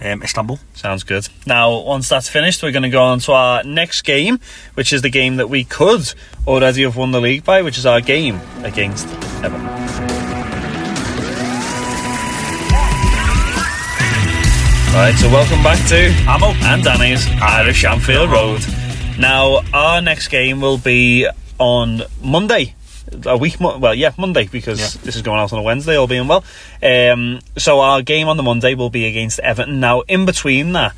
um, 0.02 0.22
Istanbul. 0.22 0.58
Sounds 0.74 1.02
good. 1.02 1.28
Now, 1.46 1.80
once 1.80 2.08
that's 2.08 2.28
finished, 2.28 2.62
we're 2.62 2.72
going 2.72 2.82
to 2.82 2.88
go 2.88 3.02
on 3.02 3.20
to 3.20 3.32
our 3.32 3.62
next 3.64 4.02
game, 4.02 4.38
which 4.74 4.92
is 4.92 5.02
the 5.02 5.10
game 5.10 5.36
that 5.36 5.48
we 5.48 5.64
could 5.64 6.12
already 6.46 6.82
have 6.82 6.96
won 6.96 7.12
the 7.12 7.20
league 7.20 7.44
by, 7.44 7.62
which 7.62 7.78
is 7.78 7.86
our 7.86 8.00
game 8.00 8.40
against 8.62 9.06
Everton. 9.42 9.66
Right, 14.96 15.14
so 15.18 15.28
welcome 15.28 15.62
back 15.62 15.86
to 15.88 16.08
Amo. 16.26 16.54
and 16.66 16.82
Danny's 16.82 17.26
Irish 17.42 17.84
Anfield 17.84 18.30
Road. 18.30 18.62
Now, 19.18 19.60
our 19.74 20.00
next 20.00 20.28
game 20.28 20.62
will 20.62 20.78
be 20.78 21.28
on 21.58 22.02
Monday. 22.22 22.74
A 23.24 23.36
week, 23.36 23.56
well, 23.60 23.94
yeah, 23.94 24.12
Monday 24.18 24.48
because 24.50 24.80
Yeah. 24.80 25.00
this 25.04 25.16
is 25.16 25.22
going 25.22 25.38
out 25.38 25.52
on 25.52 25.58
a 25.58 25.62
Wednesday, 25.62 25.96
all 25.96 26.06
being 26.06 26.26
well. 26.26 26.44
Um, 26.82 27.40
so 27.56 27.80
our 27.80 28.02
game 28.02 28.28
on 28.28 28.36
the 28.36 28.42
Monday 28.42 28.74
will 28.74 28.90
be 28.90 29.06
against 29.06 29.38
Everton. 29.40 29.78
Now, 29.80 30.00
in 30.02 30.24
between 30.26 30.72
that, 30.72 30.92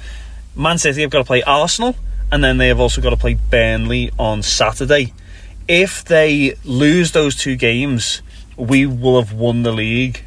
Man 0.56 0.78
City 0.78 1.02
have 1.02 1.10
got 1.10 1.18
to 1.18 1.24
play 1.24 1.42
Arsenal, 1.42 1.94
and 2.32 2.42
then 2.42 2.58
they 2.58 2.68
have 2.68 2.80
also 2.80 3.00
got 3.02 3.10
to 3.10 3.16
play 3.16 3.34
Burnley 3.34 4.10
on 4.18 4.42
Saturday. 4.42 5.12
If 5.68 6.02
they 6.04 6.54
lose 6.64 7.12
those 7.12 7.36
two 7.36 7.56
games, 7.56 8.22
we 8.56 8.86
will 8.86 9.20
have 9.22 9.32
won 9.32 9.62
the 9.62 9.72
league 9.72 10.22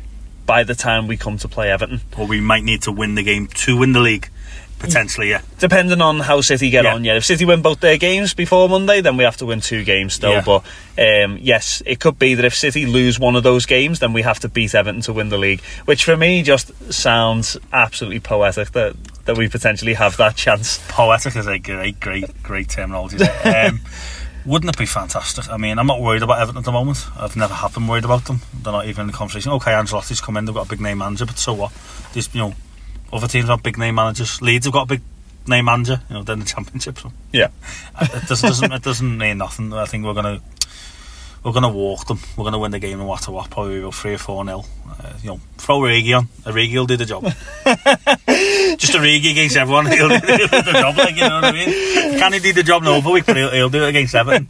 by 0.46 0.64
the 0.64 0.76
time 0.76 1.08
we 1.08 1.18
come 1.18 1.38
to 1.40 1.48
play 1.48 1.72
Everton. 1.72 2.02
Or 2.18 2.28
we 2.28 2.40
might 2.42 2.64
need 2.64 2.84
to 2.84 2.92
win 2.92 3.16
the 3.16 3.24
game 3.24 3.48
to 3.48 3.78
win 3.78 3.94
the 3.94 4.00
league. 4.00 4.30
Potentially, 4.82 5.30
yeah. 5.30 5.42
depending 5.60 6.02
on 6.02 6.20
how 6.20 6.42
City 6.42 6.70
get 6.70 6.84
Yeah. 6.84 6.96
on. 6.96 7.04
Yeah, 7.04 7.16
if 7.18 7.26
City 7.26 7.46
win 7.46 7.62
both 7.62 7.80
their 7.80 7.98
games 7.98 8.34
before 8.34 8.68
Monday, 8.68 9.02
then 9.02 9.16
we 9.18 9.24
have 9.24 9.38
to 9.38 9.46
win 9.46 9.62
two 9.62 9.84
games 9.84 10.14
still. 10.14 10.32
Yeah. 10.32 10.42
But 10.46 10.64
um, 10.98 11.38
yes, 11.42 11.82
it 11.86 12.00
could 12.00 12.18
be 12.20 12.34
that 12.36 12.46
if 12.46 12.56
City 12.56 12.86
lose 12.86 13.20
one 13.20 13.36
of 13.36 13.44
those 13.44 13.66
games, 13.66 14.00
then 14.00 14.12
we 14.14 14.22
have 14.24 14.40
to 14.42 14.50
beat 14.50 14.74
Everton 14.76 15.02
to 15.02 15.14
win 15.14 15.30
the 15.30 15.38
league. 15.38 15.62
Which 15.86 16.04
for 16.04 16.18
me 16.18 16.42
just 16.44 16.72
sounds 16.94 17.58
absolutely 17.72 18.20
poetic 18.20 18.72
that 18.72 18.96
that 19.26 19.38
we 19.38 19.48
potentially 19.48 19.94
have 19.94 20.18
that 20.18 20.36
chance. 20.36 20.80
Poetic 20.88 21.36
is 21.36 21.46
a 21.48 21.60
great, 21.60 22.00
great, 22.00 22.42
great 22.44 22.70
terminology. 22.70 23.24
um, 23.24 23.80
wouldn't 24.46 24.74
it 24.74 24.80
be 24.80 24.88
fantastic? 24.88 25.48
I 25.48 25.58
mean, 25.58 25.78
I'm 25.78 25.86
not 25.86 26.02
worried 26.02 26.24
about 26.24 26.40
Everton 26.40 26.58
at 26.58 26.66
the 26.66 26.72
moment. 26.72 27.06
I've 27.16 27.36
never 27.36 27.54
have 27.54 27.76
been 27.76 27.86
worried 27.88 28.04
about 28.06 28.26
them. 28.26 28.42
They're 28.64 28.74
not 28.74 28.88
even 28.88 29.02
in 29.02 29.08
the 29.08 29.14
conversation. 29.14 29.52
Okay, 29.52 29.72
Ancelotti's 29.74 30.20
come 30.22 30.38
in, 30.38 30.46
they've 30.46 30.56
got 30.56 30.66
a 30.66 30.70
big 30.70 30.82
name 30.82 30.98
manager, 30.98 31.28
but 31.28 31.38
so 31.38 31.54
what? 31.54 31.72
There's, 32.14 32.34
you 32.34 32.42
know, 32.42 32.54
other 33.14 33.28
teams 33.28 33.48
have 33.50 33.64
big 33.64 33.78
name 33.78 33.96
managers. 33.96 34.42
Leeds 34.42 34.66
have 34.66 34.74
got 34.74 34.84
a 34.84 34.88
big 34.88 35.02
name 35.48 35.66
manager, 35.66 36.02
you 36.10 36.16
know, 36.16 36.24
they're 36.24 36.34
in 36.34 36.40
the 36.40 36.46
championship. 36.46 36.98
So 37.00 37.12
Yeah, 37.32 37.50
it 38.02 38.28
doesn't, 38.28 38.48
doesn't 38.48 38.72
it 38.72 38.84
doesn't 38.84 39.18
mean 39.18 39.38
nothing. 39.38 39.74
I 39.74 39.86
think 39.86 40.06
we're 40.06 40.14
gonna 40.14 40.42
we're 41.44 41.54
gonna 41.54 41.70
walk 41.70 42.08
them. 42.08 42.20
We're 42.38 42.44
gonna 42.44 42.60
win 42.60 42.72
the 42.72 42.80
game 42.80 43.00
in 43.00 43.08
what 43.08 43.28
what 43.28 43.50
probably 43.50 43.80
about 43.80 43.96
three 43.96 44.14
or 44.14 44.18
four 44.18 44.46
nil. 44.46 44.66
Uh, 44.90 45.14
you 45.24 45.30
know, 45.30 45.40
throw 45.58 45.80
Origi 45.80 46.16
on. 46.16 46.28
Origi 46.44 46.74
will 46.74 46.86
do 46.86 46.98
the 46.98 47.06
job. 47.06 47.24
Just 48.78 48.94
a 48.94 48.98
Origi 48.98 49.32
against 49.32 49.56
everyone. 49.56 49.88
He'll 49.88 50.10
do, 50.10 50.20
the 50.20 50.72
job. 50.74 50.98
Like 50.98 51.16
you 51.16 51.22
know 51.22 51.42
what 51.42 51.46
I 51.46 51.52
mean? 51.52 52.20
Can 52.20 52.34
he 52.34 52.40
do 52.40 52.54
the 52.54 52.64
job 52.64 52.84
No? 52.84 53.02
But 53.02 53.36
he'll, 53.36 53.52
he'll 53.52 53.70
do 53.70 53.84
it 53.84 53.90
against 53.90 54.14
Everton. 54.14 54.48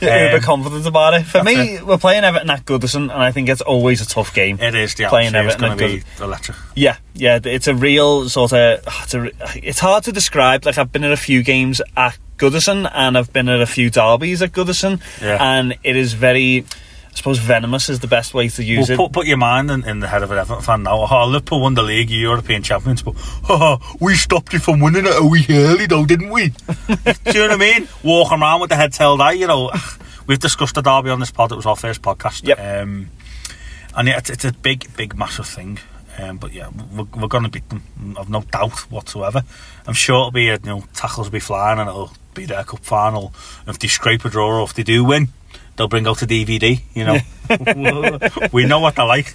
uber 0.00 0.36
Um, 0.36 0.40
confident 0.40 0.86
about 0.86 1.14
it. 1.14 1.24
For 1.24 1.44
me, 1.44 1.82
we're 1.82 1.98
playing 1.98 2.24
Everton 2.24 2.48
at 2.48 2.64
Goodison, 2.64 3.02
and 3.02 3.12
I 3.12 3.32
think 3.32 3.48
it's 3.48 3.60
always 3.60 4.00
a 4.00 4.06
tough 4.06 4.32
game. 4.32 4.58
It 4.60 4.74
is 4.74 4.94
the 4.94 5.06
Playing. 5.06 5.34
It's 5.34 5.56
Everton 5.56 5.60
going 5.60 5.78
to 5.78 5.98
be 5.98 6.02
electric. 6.22 6.56
Yeah, 6.74 6.96
yeah, 7.14 7.38
it's 7.42 7.66
a 7.66 7.74
real 7.74 8.28
sort 8.28 8.52
of. 8.52 8.80
It's, 9.02 9.14
a, 9.14 9.30
it's 9.56 9.78
hard 9.78 10.04
to 10.04 10.12
describe. 10.12 10.64
Like 10.64 10.78
I've 10.78 10.92
been 10.92 11.04
in 11.04 11.12
a 11.12 11.16
few 11.16 11.42
games 11.42 11.82
at 11.96 12.16
Goodison, 12.40 12.90
and 12.92 13.16
I've 13.18 13.32
been 13.32 13.48
at 13.48 13.60
a 13.60 13.66
few 13.66 13.90
derbies 13.90 14.42
at 14.42 14.52
Goodison, 14.52 15.00
Yeah. 15.20 15.36
and 15.40 15.76
it 15.84 15.96
is 15.96 16.14
very. 16.14 16.64
I 17.12 17.16
suppose 17.16 17.38
venomous 17.38 17.88
is 17.88 17.98
the 17.98 18.06
best 18.06 18.34
way 18.34 18.48
to 18.48 18.62
use 18.62 18.88
Well, 18.88 18.94
it. 18.94 18.96
put, 18.96 19.12
put 19.12 19.26
your 19.26 19.36
mind 19.36 19.68
in, 19.68 19.84
in 19.84 19.98
the 19.98 20.06
head 20.06 20.22
of 20.22 20.30
an 20.30 20.38
Everton 20.38 20.62
fan 20.62 20.84
now. 20.84 21.08
Oh, 21.10 21.26
Liverpool 21.26 21.60
won 21.60 21.74
the 21.74 21.82
league, 21.82 22.08
European 22.08 22.62
champions, 22.62 23.02
but 23.02 23.14
oh, 23.48 23.78
we 24.00 24.14
stopped 24.14 24.52
you 24.52 24.60
from 24.60 24.78
winning 24.78 25.04
it 25.06 25.12
a 25.20 25.24
week 25.26 25.50
early, 25.50 25.86
though, 25.86 26.06
didn't 26.06 26.30
we? 26.30 26.48
Do 26.86 26.96
you 27.26 27.34
know 27.34 27.48
what 27.48 27.50
I 27.52 27.56
mean? 27.56 27.88
Walking 28.04 28.40
around 28.40 28.60
with 28.60 28.70
the 28.70 28.76
head 28.76 28.94
held 28.94 29.18
high, 29.20 29.32
you 29.32 29.48
know. 29.48 29.72
We've 30.28 30.38
discussed 30.38 30.76
the 30.76 30.82
derby 30.82 31.10
on 31.10 31.18
this 31.18 31.32
pod. 31.32 31.50
It 31.50 31.56
was 31.56 31.66
our 31.66 31.74
first 31.74 32.00
podcast. 32.00 32.46
Yep. 32.46 32.58
Um, 32.60 33.10
and 33.96 34.06
yeah, 34.06 34.18
it's, 34.18 34.30
it's 34.30 34.44
a 34.44 34.52
big, 34.52 34.86
big, 34.96 35.16
massive 35.16 35.46
thing. 35.48 35.80
Um, 36.18 36.38
but 36.38 36.52
yeah, 36.52 36.68
we're, 36.94 37.06
we're 37.20 37.28
going 37.28 37.44
to 37.44 37.50
beat 37.50 37.68
them. 37.68 37.82
I've 38.18 38.28
no 38.28 38.42
doubt 38.42 38.90
whatsoever. 38.90 39.42
I'm 39.86 39.94
sure 39.94 40.16
it'll 40.16 40.30
be 40.30 40.44
you 40.44 40.58
know, 40.64 40.84
tackles 40.94 41.28
will 41.28 41.32
be 41.32 41.40
flying 41.40 41.78
and 41.78 41.88
it'll 41.88 42.12
be 42.34 42.46
their 42.46 42.64
cup 42.64 42.80
final. 42.84 43.32
If 43.66 43.78
they 43.78 43.88
scrape 43.88 44.24
a 44.24 44.30
draw 44.30 44.60
or 44.60 44.64
if 44.64 44.74
they 44.74 44.82
do 44.82 45.04
win, 45.04 45.28
they'll 45.76 45.88
bring 45.88 46.06
out 46.06 46.22
a 46.22 46.26
DVD. 46.26 46.80
You 46.94 47.04
know, 47.04 47.18
we 48.52 48.64
know 48.66 48.80
what 48.80 48.96
they're 48.96 49.06
like. 49.06 49.34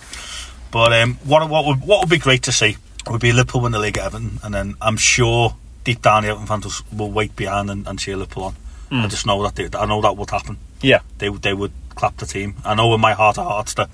But 0.72 0.94
um, 0.94 1.16
what 1.24 1.50
what 1.50 1.66
would 1.66 1.82
what 1.82 2.02
would 2.02 2.10
be 2.10 2.18
great 2.18 2.44
to 2.44 2.52
see 2.52 2.78
would 3.08 3.22
be 3.22 3.32
Liverpool 3.32 3.62
win 3.62 3.72
the 3.72 3.80
league 3.80 3.98
at 3.98 4.06
Everton, 4.08 4.40
and 4.44 4.54
then 4.54 4.76
I'm 4.82 4.98
sure 4.98 5.56
deep 5.84 6.02
down 6.02 6.24
the 6.24 6.30
Everton 6.30 6.48
fans 6.48 6.84
will 6.92 7.12
wait 7.12 7.36
behind 7.36 7.70
and, 7.70 7.88
and 7.88 7.98
cheer 7.98 8.18
Liverpool 8.18 8.44
on. 8.44 8.56
I 8.92 9.08
just 9.08 9.26
know 9.26 9.42
that 9.44 9.56
they, 9.56 9.70
I 9.78 9.86
know 9.86 10.02
that 10.02 10.16
would 10.18 10.30
happen. 10.30 10.58
yeah, 10.82 11.00
They 11.18 11.30
would 11.30 11.42
they 11.42 11.54
would 11.54 11.72
clap 11.96 12.18
the 12.18 12.26
team. 12.26 12.56
I 12.66 12.76
know 12.76 12.94
in 12.94 13.02
my 13.02 13.14
heart 13.14 13.38
of 13.38 13.46
hearts 13.48 13.74
that 13.76 13.90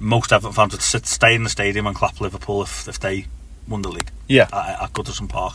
most 0.00 0.32
Everton 0.32 0.52
fans 0.52 0.72
would 0.72 0.82
sit, 0.82 1.06
stay 1.06 1.34
in 1.34 1.44
the 1.44 1.50
stadium 1.50 1.86
and 1.86 1.94
clap 1.94 2.20
Liverpool 2.20 2.62
if, 2.62 2.88
if 2.88 2.98
they 2.98 3.26
won 3.68 3.82
the 3.82 3.90
league 3.90 4.10
Yeah. 4.26 4.48
at, 4.52 4.82
at 4.82 4.92
Goodison 4.92 5.28
Park. 5.28 5.54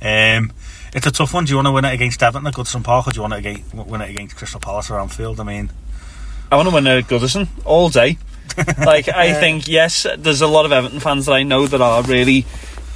Um, 0.00 0.52
it's 0.94 1.06
a 1.06 1.10
tough 1.10 1.32
one. 1.34 1.46
Do 1.46 1.50
you 1.50 1.56
want 1.56 1.66
to 1.66 1.72
win 1.72 1.84
it 1.86 1.94
against 1.94 2.22
Everton 2.22 2.46
at 2.46 2.54
Goodison 2.54 2.84
Park 2.84 3.08
or 3.08 3.10
do 3.10 3.16
you 3.16 3.22
want 3.22 3.32
to 3.32 3.38
against, 3.38 3.74
win 3.74 4.02
it 4.02 4.10
against 4.10 4.36
Crystal 4.36 4.60
Palace 4.60 4.90
or 4.90 5.00
Anfield? 5.00 5.40
I 5.40 5.44
mean, 5.44 5.70
I 6.52 6.56
want 6.56 6.68
to 6.68 6.74
win 6.74 6.86
a 6.86 7.00
Goodison 7.02 7.48
all 7.64 7.88
day. 7.88 8.18
like 8.78 9.08
I 9.08 9.32
think 9.34 9.66
yes, 9.66 10.06
there's 10.16 10.40
a 10.40 10.46
lot 10.46 10.64
of 10.66 10.72
Everton 10.72 11.00
fans 11.00 11.26
that 11.26 11.32
I 11.32 11.42
know 11.42 11.66
that 11.66 11.80
are 11.80 12.02
really 12.04 12.46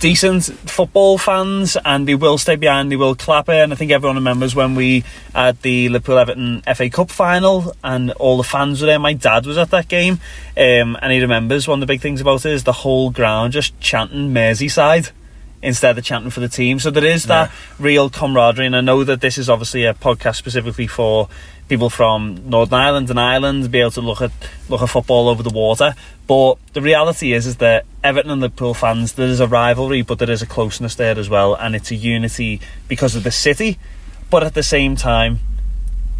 decent 0.00 0.44
football 0.44 1.18
fans, 1.18 1.76
and 1.84 2.08
they 2.08 2.14
will 2.14 2.38
stay 2.38 2.56
behind, 2.56 2.90
they 2.90 2.96
will 2.96 3.14
clap 3.14 3.48
it. 3.48 3.56
And 3.56 3.72
I 3.72 3.76
think 3.76 3.92
everyone 3.92 4.16
remembers 4.16 4.54
when 4.54 4.74
we 4.74 5.04
had 5.34 5.60
the 5.62 5.88
Liverpool 5.88 6.18
Everton 6.18 6.62
FA 6.74 6.90
Cup 6.90 7.10
final, 7.10 7.74
and 7.84 8.10
all 8.12 8.36
the 8.36 8.42
fans 8.42 8.80
were 8.80 8.86
there. 8.86 8.98
My 8.98 9.12
dad 9.12 9.46
was 9.46 9.58
at 9.58 9.70
that 9.70 9.88
game, 9.88 10.14
um, 10.56 10.98
and 11.00 11.12
he 11.12 11.20
remembers 11.20 11.68
one 11.68 11.78
of 11.78 11.86
the 11.86 11.92
big 11.92 12.00
things 12.00 12.20
about 12.20 12.44
it 12.44 12.52
is 12.52 12.64
the 12.64 12.72
whole 12.72 13.10
ground 13.10 13.52
just 13.52 13.78
chanting 13.80 14.32
Merseyside 14.32 15.12
instead 15.62 15.98
of 15.98 16.04
chanting 16.04 16.30
for 16.30 16.40
the 16.40 16.48
team. 16.48 16.78
So 16.78 16.90
there 16.90 17.04
is 17.04 17.24
that 17.26 17.50
real 17.78 18.10
camaraderie, 18.10 18.66
and 18.66 18.76
I 18.76 18.80
know 18.80 19.04
that 19.04 19.20
this 19.20 19.38
is 19.38 19.50
obviously 19.50 19.84
a 19.84 19.94
podcast 19.94 20.36
specifically 20.36 20.86
for 20.86 21.28
people 21.68 21.88
from 21.88 22.48
Northern 22.50 22.78
Ireland 22.78 23.10
and 23.10 23.20
Ireland 23.20 23.62
to 23.62 23.68
be 23.68 23.80
able 23.80 23.92
to 23.92 24.00
look 24.00 24.20
at 24.20 24.32
look 24.68 24.82
at 24.82 24.88
football 24.88 25.28
over 25.28 25.42
the 25.42 25.50
water. 25.50 25.94
But 26.26 26.56
the 26.72 26.82
reality 26.82 27.32
is 27.32 27.46
is 27.46 27.56
that 27.56 27.86
Everton 28.02 28.30
and 28.30 28.40
Liverpool 28.40 28.74
fans 28.74 29.12
there 29.14 29.28
is 29.28 29.40
a 29.40 29.46
rivalry, 29.46 30.02
but 30.02 30.18
there 30.18 30.30
is 30.30 30.42
a 30.42 30.46
closeness 30.46 30.94
there 30.94 31.18
as 31.18 31.28
well, 31.28 31.54
and 31.54 31.76
it's 31.76 31.90
a 31.90 31.94
unity 31.94 32.60
because 32.88 33.14
of 33.14 33.22
the 33.22 33.30
city. 33.30 33.78
But 34.30 34.44
at 34.44 34.54
the 34.54 34.62
same 34.62 34.96
time, 34.96 35.40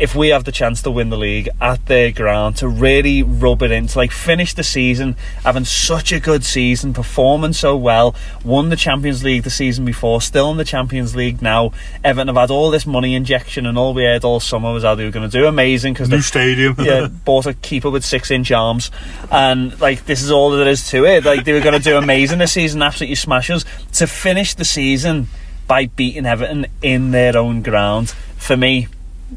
if 0.00 0.14
we 0.14 0.28
have 0.28 0.44
the 0.44 0.52
chance 0.52 0.80
to 0.80 0.90
win 0.90 1.10
the 1.10 1.16
league 1.16 1.48
at 1.60 1.84
their 1.84 2.10
ground, 2.10 2.56
to 2.56 2.66
really 2.66 3.22
rub 3.22 3.62
it 3.62 3.70
in, 3.70 3.86
to 3.86 3.98
like 3.98 4.10
finish 4.10 4.54
the 4.54 4.64
season 4.64 5.14
having 5.44 5.66
such 5.66 6.10
a 6.10 6.18
good 6.18 6.42
season, 6.42 6.94
performing 6.94 7.52
so 7.52 7.76
well, 7.76 8.14
won 8.42 8.70
the 8.70 8.76
Champions 8.76 9.22
League 9.22 9.42
the 9.42 9.50
season 9.50 9.84
before, 9.84 10.22
still 10.22 10.50
in 10.50 10.56
the 10.56 10.64
Champions 10.64 11.14
League 11.14 11.42
now. 11.42 11.70
Everton 12.02 12.28
have 12.28 12.36
had 12.36 12.50
all 12.50 12.70
this 12.70 12.86
money 12.86 13.14
injection, 13.14 13.66
and 13.66 13.76
all 13.76 13.92
we 13.92 14.04
heard 14.04 14.24
all 14.24 14.40
summer 14.40 14.72
was 14.72 14.84
how 14.84 14.94
they 14.94 15.04
were 15.04 15.10
going 15.10 15.28
to 15.28 15.38
do 15.38 15.46
amazing 15.46 15.92
because 15.92 16.08
new 16.08 16.22
stadium. 16.22 16.76
yeah, 16.78 17.06
bought 17.06 17.44
a 17.44 17.52
keeper 17.52 17.90
with 17.90 18.04
six 18.04 18.30
inch 18.30 18.50
arms, 18.50 18.90
and 19.30 19.78
like 19.80 20.06
this 20.06 20.22
is 20.22 20.30
all 20.30 20.50
there 20.50 20.66
is 20.66 20.88
to 20.88 21.04
it. 21.04 21.26
Like 21.26 21.44
they 21.44 21.52
were 21.52 21.60
going 21.60 21.78
to 21.78 21.84
do 21.84 21.98
amazing 21.98 22.38
this 22.38 22.52
season, 22.52 22.82
absolutely 22.82 23.16
smash 23.16 23.50
us. 23.50 23.66
To 23.94 24.06
finish 24.06 24.54
the 24.54 24.64
season 24.64 25.28
by 25.66 25.86
beating 25.86 26.24
Everton 26.24 26.66
in 26.80 27.10
their 27.10 27.36
own 27.36 27.60
ground, 27.62 28.10
for 28.38 28.56
me, 28.56 28.88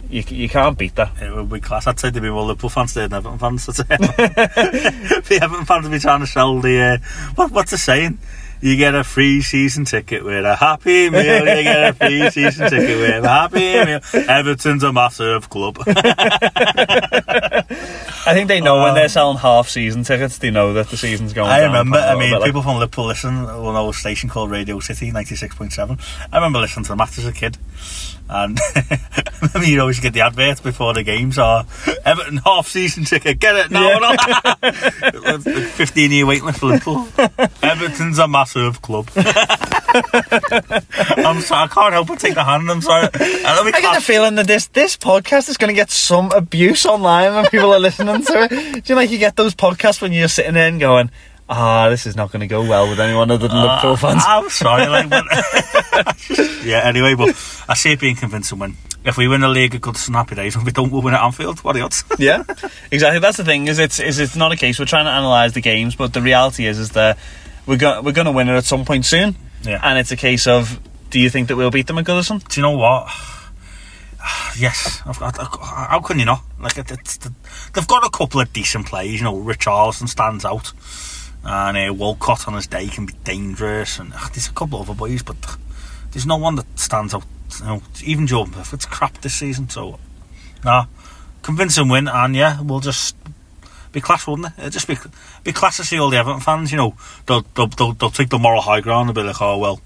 you, 0.10 0.24
you 0.28 0.50
can't 0.50 0.78
beat 0.78 0.96
that. 0.96 1.12
It 1.22 1.34
would 1.36 1.50
be 1.50 1.60
class. 1.60 1.88
I'd 1.88 2.00
say 2.00 2.10
there'd 2.10 2.24
be 2.24 2.30
more 2.30 2.44
Liverpool 2.46 2.70
fans 2.70 2.94
there 2.94 3.08
than 3.08 3.18
Everton 3.18 3.40
fans. 3.40 3.68
I'd 3.70 3.76
say. 3.76 3.84
the 3.98 5.40
Everton 5.42 5.66
fans 5.66 5.84
would 5.84 5.92
be 5.92 6.00
trying 6.00 6.20
to 6.22 6.28
sell 6.28 6.60
the. 6.60 6.80
Uh, 6.80 6.98
what, 7.36 7.52
what's 7.52 7.72
the 7.72 7.78
saying? 7.78 8.20
You 8.62 8.78
get 8.78 8.96
a 8.96 9.04
free 9.04 9.42
season 9.42 9.84
ticket 9.84 10.24
with 10.24 10.46
a 10.46 10.56
happy 10.56 11.10
meal. 11.10 11.40
You 11.40 11.64
get 11.64 11.90
a 11.90 11.94
free 11.94 12.30
season 12.30 12.70
ticket 12.70 12.98
with 12.98 13.26
a 13.26 13.28
happy 13.28 13.60
meal. 13.60 14.00
Everton's 14.30 14.84
a 14.84 14.94
massive 14.94 15.50
club. 15.50 15.80
I 18.26 18.34
think 18.34 18.48
they 18.48 18.62
know 18.62 18.82
when 18.82 18.96
they're 18.96 19.10
selling 19.10 19.38
half 19.38 19.68
season 19.68 20.06
tickets, 20.06 20.38
they 20.38 20.50
know 20.50 20.72
that 20.74 20.88
the 20.88 20.96
season's 20.96 21.34
going 21.34 21.50
on. 21.50 21.54
I 21.60 21.64
remember. 21.66 21.98
I 21.98 22.14
mean, 22.18 22.32
bit, 22.32 22.40
like- 22.40 22.48
people 22.48 22.62
from 22.62 22.80
Liverpool 22.80 23.08
listen. 23.08 23.44
Will 23.44 23.74
know 23.74 23.90
a 23.90 23.94
station 23.94 24.30
called 24.30 24.50
Radio 24.50 24.80
City 24.80 25.12
ninety 25.12 25.36
six 25.36 25.54
point 25.56 25.74
seven. 25.74 25.98
I 26.32 26.38
remember 26.38 26.60
listening 26.60 26.86
to 26.86 26.90
them 26.94 27.02
after 27.02 27.20
as 27.20 27.28
a 27.28 27.34
kid, 27.34 27.58
and 28.30 28.58
I 29.54 29.60
mean, 29.60 29.72
you'd 29.72 29.80
always 29.80 30.00
get 30.00 30.14
the 30.14 30.22
adverts 30.22 30.62
before 30.62 30.94
the 30.94 31.04
games. 31.04 31.38
Or 31.38 31.66
Everton 32.06 32.38
half 32.38 32.68
season 32.68 33.04
ticket, 33.06 33.40
get 33.40 33.56
it 33.56 33.72
now. 33.72 34.16
Fifteen 35.40 36.12
year 36.12 36.26
waiting 36.26 36.46
list 36.46 36.60
for 36.60 36.68
Liverpool. 36.68 37.08
Everton's 37.62 38.20
a 38.20 38.28
massive 38.28 38.82
club. 38.82 39.10
I'm 39.16 39.24
sorry, 41.42 41.64
I 41.64 41.68
can't 41.72 41.94
help 41.94 42.08
but 42.08 42.20
take 42.20 42.36
the 42.36 42.44
hand. 42.44 42.70
I'm 42.70 42.82
sorry. 42.82 43.06
Uh, 43.06 43.10
I, 43.14 43.62
we 43.64 43.74
I 43.74 43.82
get 43.82 43.96
the 43.96 44.02
feeling 44.02 44.36
that 44.36 44.48
this 44.48 44.68
this 44.68 44.98
podcast 44.98 45.50
is 45.50 45.58
going 45.58 45.70
to 45.70 45.76
get 45.76 45.92
some 45.92 46.32
abuse 46.32 46.86
online 46.86 47.34
when 47.34 47.46
people 47.48 47.74
are 47.74 47.80
listening 47.80 48.24
to 48.24 48.44
it. 48.44 48.50
Do 48.50 48.58
you 48.58 48.82
know, 48.90 48.96
like 48.96 49.12
you 49.12 49.18
get 49.18 49.36
those 49.36 49.56
podcasts 49.56 50.02
when 50.02 50.14
you're 50.14 50.28
sitting 50.28 50.54
there 50.54 50.68
and 50.68 50.80
going, 50.80 51.10
"Ah, 51.56 51.90
this 51.90 52.06
is 52.06 52.16
not 52.16 52.32
going 52.32 52.42
to 52.42 52.48
go 52.48 52.62
well 52.62 52.90
with 52.90 53.00
anyone 53.00 53.30
other 53.32 53.48
than 53.48 53.62
Liverpool 53.62 53.96
fans." 53.96 54.24
I'm 54.26 54.50
sorry, 54.50 54.88
like, 54.88 55.10
yeah. 56.64 56.82
Anyway, 56.84 57.16
but 57.16 57.30
I 57.70 57.74
see 57.76 57.92
it 57.92 58.00
being 58.00 58.16
convincing 58.16 58.60
win. 58.60 58.76
If 59.06 59.18
we 59.18 59.28
win 59.28 59.42
the 59.42 59.50
league, 59.50 59.76
a 59.76 59.80
good 59.80 59.98
snappy 59.98 60.36
days. 60.36 60.56
If 60.56 60.64
we 60.64 60.72
don't, 60.72 60.92
win 60.92 61.14
at 61.14 61.22
Anfield. 61.22 61.60
What 61.60 61.76
are 61.76 61.80
the 61.80 61.86
odds? 61.86 62.04
yeah, 62.20 62.44
exactly. 62.92 63.20
That's 63.20 63.38
the 63.38 63.44
thing. 63.44 63.68
Is 63.68 63.80
it's 63.80 64.00
is 64.00 64.20
it's 64.20 64.36
not 64.36 64.52
a 64.52 64.56
case 64.56 64.80
we're 64.80 64.86
trying 64.86 65.06
to 65.06 65.12
analyze 65.12 65.54
the 65.54 65.62
games, 65.62 65.96
but 65.96 66.14
the 66.14 66.22
reality 66.22 66.66
is 66.66 66.80
is 66.80 66.92
that 66.92 67.18
we're 67.66 67.78
going 67.78 68.04
we're 68.04 68.14
going 68.14 68.26
to 68.26 68.32
win 68.32 68.50
it 68.50 68.54
at 68.54 68.66
some 68.66 68.86
point 68.86 69.06
soon. 69.06 69.36
Yeah. 69.64 69.80
and 69.82 69.98
it's 69.98 70.12
a 70.12 70.18
case 70.18 70.46
of 70.46 70.80
do 71.10 71.20
you 71.20 71.30
think 71.30 71.48
that 71.48 71.56
we'll 71.56 71.72
beat 71.72 71.88
them 71.88 71.98
at 72.00 72.06
Goodison? 72.06 72.46
Do 72.48 72.60
you 72.60 72.64
know 72.64 72.78
what? 72.78 73.08
Yes, 74.56 75.02
I've 75.06 75.20
got, 75.20 75.36
how 75.60 76.00
can 76.00 76.20
you 76.20 76.26
not? 76.26 76.44
Like 76.60 76.78
it, 76.78 76.92
it's, 76.92 77.18
they've 77.18 77.88
got 77.88 78.06
a 78.06 78.10
couple 78.10 78.40
of 78.40 78.54
decent 78.54 78.86
plays. 78.86 79.20
You 79.20 79.24
know, 79.24 79.36
Richarlison 79.36 80.08
stands 80.08 80.46
out, 80.46 80.72
and 81.44 81.78
uh, 81.78 81.94
Walcott 81.94 82.48
on 82.48 82.54
his 82.54 82.68
day 82.68 82.88
can 82.88 83.06
be 83.06 83.14
dangerous, 83.24 84.00
and 84.00 84.14
uh, 84.14 84.30
there's 84.34 84.48
a 84.48 84.54
couple 84.54 84.80
of 84.80 84.90
other 84.90 84.98
boys, 84.98 85.24
but 85.24 85.38
there's 86.12 86.26
no 86.26 86.38
one 86.38 86.56
that 86.56 86.80
stands 86.80 87.14
out. 87.14 87.24
You 87.60 87.66
know, 87.66 87.84
even 88.04 88.28
Jordan 88.28 88.54
Pickford's 88.54 88.86
crap 88.86 89.20
this 89.22 89.36
season. 89.36 89.70
So, 89.70 90.00
nah, 90.64 90.86
convincing 91.42 91.90
win, 91.90 92.08
and 92.08 92.36
yeah, 92.36 92.62
we'll 92.62 92.80
just 92.80 93.16
be 93.92 94.02
class, 94.02 94.26
wouldn't 94.26 94.48
it? 94.48 94.54
It'd 94.60 94.74
just 94.74 94.88
be 94.88 94.98
be 95.44 95.52
class 95.52 95.78
to 95.78 95.84
see 95.84 96.00
all 96.00 96.10
the 96.10 96.18
Everton 96.18 96.42
fans. 96.42 96.72
You 96.72 96.78
know, 96.78 96.96
they'll 97.26 97.42
they'll, 97.56 97.68
they'll, 97.68 97.94
they'll 97.94 98.10
take 98.10 98.30
the 98.30 98.40
moral 98.40 98.62
high 98.62 98.82
ground 98.82 99.10
and 99.10 99.16
be 99.16 99.24
like, 99.24 99.42
oh 99.42 99.58
well, 99.58 99.82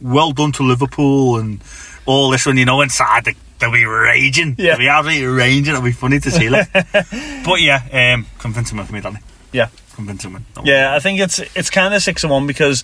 well 0.00 0.32
done 0.32 0.52
to 0.52 0.62
Liverpool 0.62 1.38
and 1.38 1.62
all 2.06 2.30
this. 2.30 2.46
When 2.46 2.56
you 2.56 2.64
know 2.64 2.80
inside 2.80 3.24
they, 3.24 3.34
they'll 3.58 3.72
be 3.72 3.84
raging. 3.84 4.56
Yeah. 4.58 4.72
They'll 4.72 4.78
be 4.78 4.88
absolutely 4.88 5.26
raging. 5.26 5.74
It'll 5.74 5.82
be 5.82 5.92
funny 5.92 6.20
to 6.20 6.30
see. 6.30 6.48
Like. 6.48 6.72
but 7.44 7.60
yeah, 7.60 8.14
um, 8.14 8.26
convincing 8.38 8.76
win 8.76 8.86
for 8.86 8.92
me, 8.92 9.00
Danny. 9.00 9.20
Yeah. 9.52 9.68
Convincing 9.94 10.32
win. 10.32 10.46
Yeah, 10.64 10.94
I 10.94 11.00
think 11.00 11.20
it's 11.20 11.38
it's 11.54 11.70
kind 11.70 11.94
of 11.94 12.02
six 12.02 12.24
and 12.24 12.30
one 12.30 12.46
because 12.46 12.82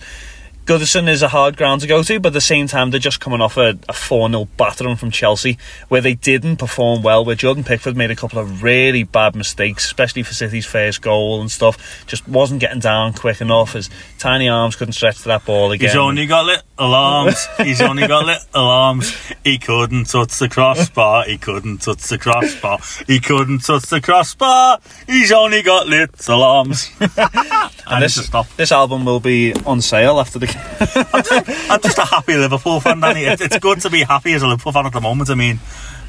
Goodison 0.69 1.09
is 1.09 1.23
a 1.23 1.29
hard 1.29 1.57
ground 1.57 1.81
to 1.81 1.87
go 1.87 2.03
to, 2.03 2.19
but 2.19 2.27
at 2.27 2.33
the 2.33 2.41
same 2.41 2.67
time 2.67 2.91
they're 2.91 2.99
just 2.99 3.19
coming 3.19 3.41
off 3.41 3.57
a, 3.57 3.79
a 3.89 3.93
4 3.93 4.29
0 4.29 4.47
battering 4.55 4.97
from 4.97 5.09
Chelsea 5.09 5.57
where 5.87 5.99
they 5.99 6.13
didn't 6.13 6.57
perform 6.57 7.01
well, 7.01 7.25
where 7.25 7.35
Jordan 7.35 7.63
Pickford 7.63 7.97
made 7.97 8.11
a 8.11 8.15
couple 8.15 8.37
of 8.37 8.61
really 8.61 9.01
bad 9.01 9.35
mistakes, 9.35 9.85
especially 9.85 10.21
for 10.21 10.35
City's 10.35 10.67
first 10.67 11.01
goal 11.01 11.41
and 11.41 11.49
stuff. 11.49 12.05
Just 12.05 12.27
wasn't 12.27 12.61
getting 12.61 12.79
down 12.79 13.13
quick 13.13 13.41
enough. 13.41 13.73
His 13.73 13.89
tiny 14.19 14.47
arms 14.47 14.75
couldn't 14.75 14.93
stretch 14.93 15.17
to 15.23 15.29
that 15.29 15.43
ball 15.43 15.71
again. 15.71 15.89
He's 15.89 15.95
only 15.95 16.27
got 16.27 16.45
little 16.45 16.93
arms. 16.93 17.47
He's 17.57 17.81
only 17.81 18.05
got 18.07 18.27
little 18.27 18.61
arms. 18.61 19.11
He 19.43 19.57
couldn't 19.57 20.05
touch 20.05 20.37
the 20.37 20.49
crossbar. 20.49 21.23
He 21.25 21.39
couldn't 21.39 21.79
touch 21.79 22.03
the 22.03 22.19
crossbar. 22.19 22.77
He 23.07 23.19
couldn't 23.19 23.65
touch 23.65 23.89
the 23.89 24.01
crossbar. 24.01 24.77
He's 25.07 25.31
only 25.31 25.63
got 25.63 25.87
little 25.87 26.43
arms. 26.43 26.91
I 26.99 27.95
and 27.95 28.03
this, 28.03 28.15
to 28.15 28.21
stop. 28.21 28.47
this 28.55 28.71
album 28.71 29.03
will 29.03 29.19
be 29.19 29.53
on 29.65 29.81
sale 29.81 30.19
after 30.19 30.37
the 30.37 30.58
I'm 31.69 31.81
just 31.81 31.97
a 31.97 32.05
happy 32.05 32.35
Liverpool 32.35 32.79
fan, 32.79 32.99
Danny. 32.99 33.23
It, 33.23 33.41
it's 33.41 33.59
good 33.59 33.81
to 33.81 33.89
be 33.89 34.03
happy 34.03 34.33
as 34.33 34.41
a 34.41 34.47
Liverpool 34.47 34.71
fan 34.71 34.85
at 34.85 34.93
the 34.93 35.01
moment. 35.01 35.29
I 35.29 35.35
mean, 35.35 35.59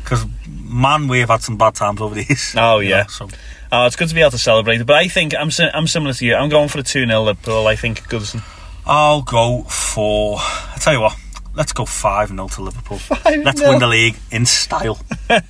because 0.02 0.24
man, 0.48 1.08
we 1.08 1.20
have 1.20 1.28
had 1.30 1.42
some 1.42 1.56
bad 1.56 1.74
times 1.74 2.00
over 2.00 2.14
the 2.14 2.24
years. 2.24 2.54
Oh, 2.56 2.78
yeah. 2.78 3.02
know, 3.02 3.08
so 3.08 3.28
Oh, 3.72 3.86
it's 3.86 3.94
good 3.96 4.08
to 4.08 4.14
be 4.14 4.20
able 4.20 4.32
to 4.32 4.38
celebrate 4.38 4.80
it, 4.80 4.86
but 4.86 4.96
I 4.96 5.06
think 5.06 5.32
I'm 5.38 5.50
si- 5.52 5.70
I'm 5.72 5.86
similar 5.86 6.12
to 6.12 6.24
you. 6.26 6.34
I'm 6.34 6.48
going 6.48 6.68
for 6.68 6.78
the 6.78 6.82
2 6.82 7.06
0 7.06 7.22
Liverpool. 7.22 7.68
I 7.68 7.76
think 7.76 8.02
Goodison. 8.08 8.42
I'll 8.84 9.22
go 9.22 9.62
for. 9.62 10.38
I 10.40 10.76
tell 10.80 10.92
you 10.94 11.00
what. 11.02 11.16
Let's 11.54 11.72
go 11.72 11.84
five 11.84 12.28
0 12.28 12.46
to 12.48 12.62
Liverpool. 12.62 13.00
Let's 13.24 13.60
win 13.60 13.80
the 13.80 13.88
league 13.88 14.16
in 14.30 14.46
style. 14.46 15.00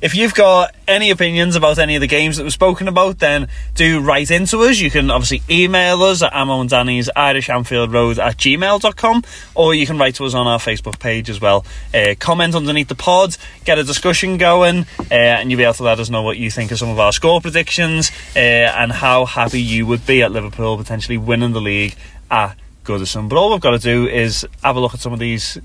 If 0.00 0.14
you've 0.14 0.34
got 0.34 0.74
any 0.86 1.10
opinions 1.10 1.56
about 1.56 1.78
any 1.78 1.96
of 1.96 2.00
the 2.00 2.06
games 2.06 2.36
that 2.36 2.44
we've 2.44 2.52
spoken 2.52 2.86
about, 2.86 3.18
then 3.18 3.48
do 3.74 4.00
write 4.00 4.30
into 4.30 4.60
us. 4.60 4.78
You 4.78 4.90
can 4.90 5.10
obviously 5.10 5.42
email 5.50 6.02
us 6.04 6.22
at 6.22 6.32
Amo 6.32 6.60
and 6.60 6.70
Danny's 6.70 7.10
Irish 7.16 7.50
Anfield 7.50 7.92
Road 7.92 8.18
at 8.18 8.36
gmail.com 8.36 9.22
or 9.54 9.74
you 9.74 9.86
can 9.86 9.98
write 9.98 10.14
to 10.16 10.24
us 10.24 10.34
on 10.34 10.46
our 10.46 10.58
Facebook 10.58 11.00
page 11.00 11.28
as 11.28 11.40
well. 11.40 11.66
Uh, 11.92 12.14
comment 12.18 12.54
underneath 12.54 12.88
the 12.88 12.94
pod, 12.94 13.36
get 13.64 13.78
a 13.78 13.84
discussion 13.84 14.36
going, 14.36 14.86
uh, 15.10 15.14
and 15.14 15.50
you'll 15.50 15.58
be 15.58 15.64
able 15.64 15.74
to 15.74 15.82
let 15.82 15.98
us 15.98 16.08
know 16.08 16.22
what 16.22 16.36
you 16.38 16.50
think 16.50 16.70
of 16.70 16.78
some 16.78 16.88
of 16.90 16.98
our 16.98 17.12
score 17.12 17.40
predictions 17.40 18.10
uh, 18.36 18.38
and 18.38 18.92
how 18.92 19.24
happy 19.24 19.60
you 19.60 19.84
would 19.86 20.06
be 20.06 20.22
at 20.22 20.30
Liverpool 20.30 20.76
potentially 20.76 21.18
winning 21.18 21.52
the 21.52 21.60
league 21.60 21.96
at 22.30 22.56
Goodison. 22.88 23.28
But 23.28 23.36
all 23.36 23.50
we've 23.52 23.60
got 23.60 23.72
to 23.72 23.78
do 23.78 24.06
is 24.08 24.46
have 24.64 24.76
a 24.76 24.80
look 24.80 24.94
at 24.94 25.00
some 25.00 25.12
of 25.12 25.18
these 25.18 25.58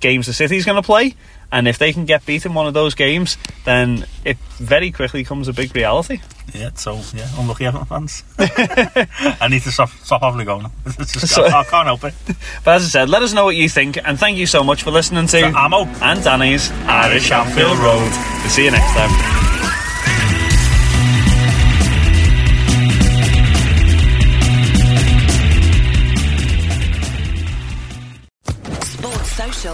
games 0.00 0.26
the 0.26 0.32
City's 0.32 0.64
going 0.64 0.76
to 0.80 0.86
play. 0.86 1.14
And 1.52 1.66
if 1.66 1.78
they 1.78 1.92
can 1.92 2.04
get 2.04 2.24
beat 2.26 2.46
in 2.46 2.54
one 2.54 2.68
of 2.68 2.74
those 2.74 2.94
games, 2.94 3.36
then 3.64 4.06
it 4.24 4.36
very 4.58 4.92
quickly 4.92 5.22
becomes 5.22 5.48
a 5.48 5.52
big 5.52 5.74
reality. 5.74 6.20
Yeah, 6.54 6.70
so 6.74 7.00
yeah, 7.12 7.28
unlucky 7.38 7.66
Everton 7.66 7.86
fans. 7.86 8.22
I 8.38 9.48
need 9.50 9.62
to 9.62 9.72
stop 9.72 9.88
stop 9.90 10.22
having 10.22 10.40
a 10.40 10.44
go 10.44 10.60
now. 10.60 10.70
So- 11.04 11.44
I, 11.46 11.64
can't 11.64 11.86
help 11.86 12.04
it. 12.04 12.14
But 12.64 12.76
as 12.76 12.84
I 12.84 12.88
said, 12.88 13.08
let 13.08 13.22
us 13.22 13.32
know 13.32 13.44
what 13.46 13.56
you 13.56 13.68
think, 13.68 13.98
and 13.98 14.16
thank 14.18 14.38
you 14.38 14.46
so 14.46 14.62
much 14.62 14.84
for 14.84 14.92
listening 14.92 15.26
to 15.26 15.40
To 15.40 15.46
Amo. 15.52 15.86
and 16.02 16.22
Danny's 16.22 16.70
Irish 16.86 17.30
Anfield 17.32 17.78
Road. 17.78 18.10
We'll 18.40 18.48
see 18.50 18.64
you 18.66 18.70
next 18.70 18.92
time. 18.94 19.59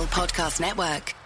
Podcast 0.07 0.61
Network. 0.61 1.26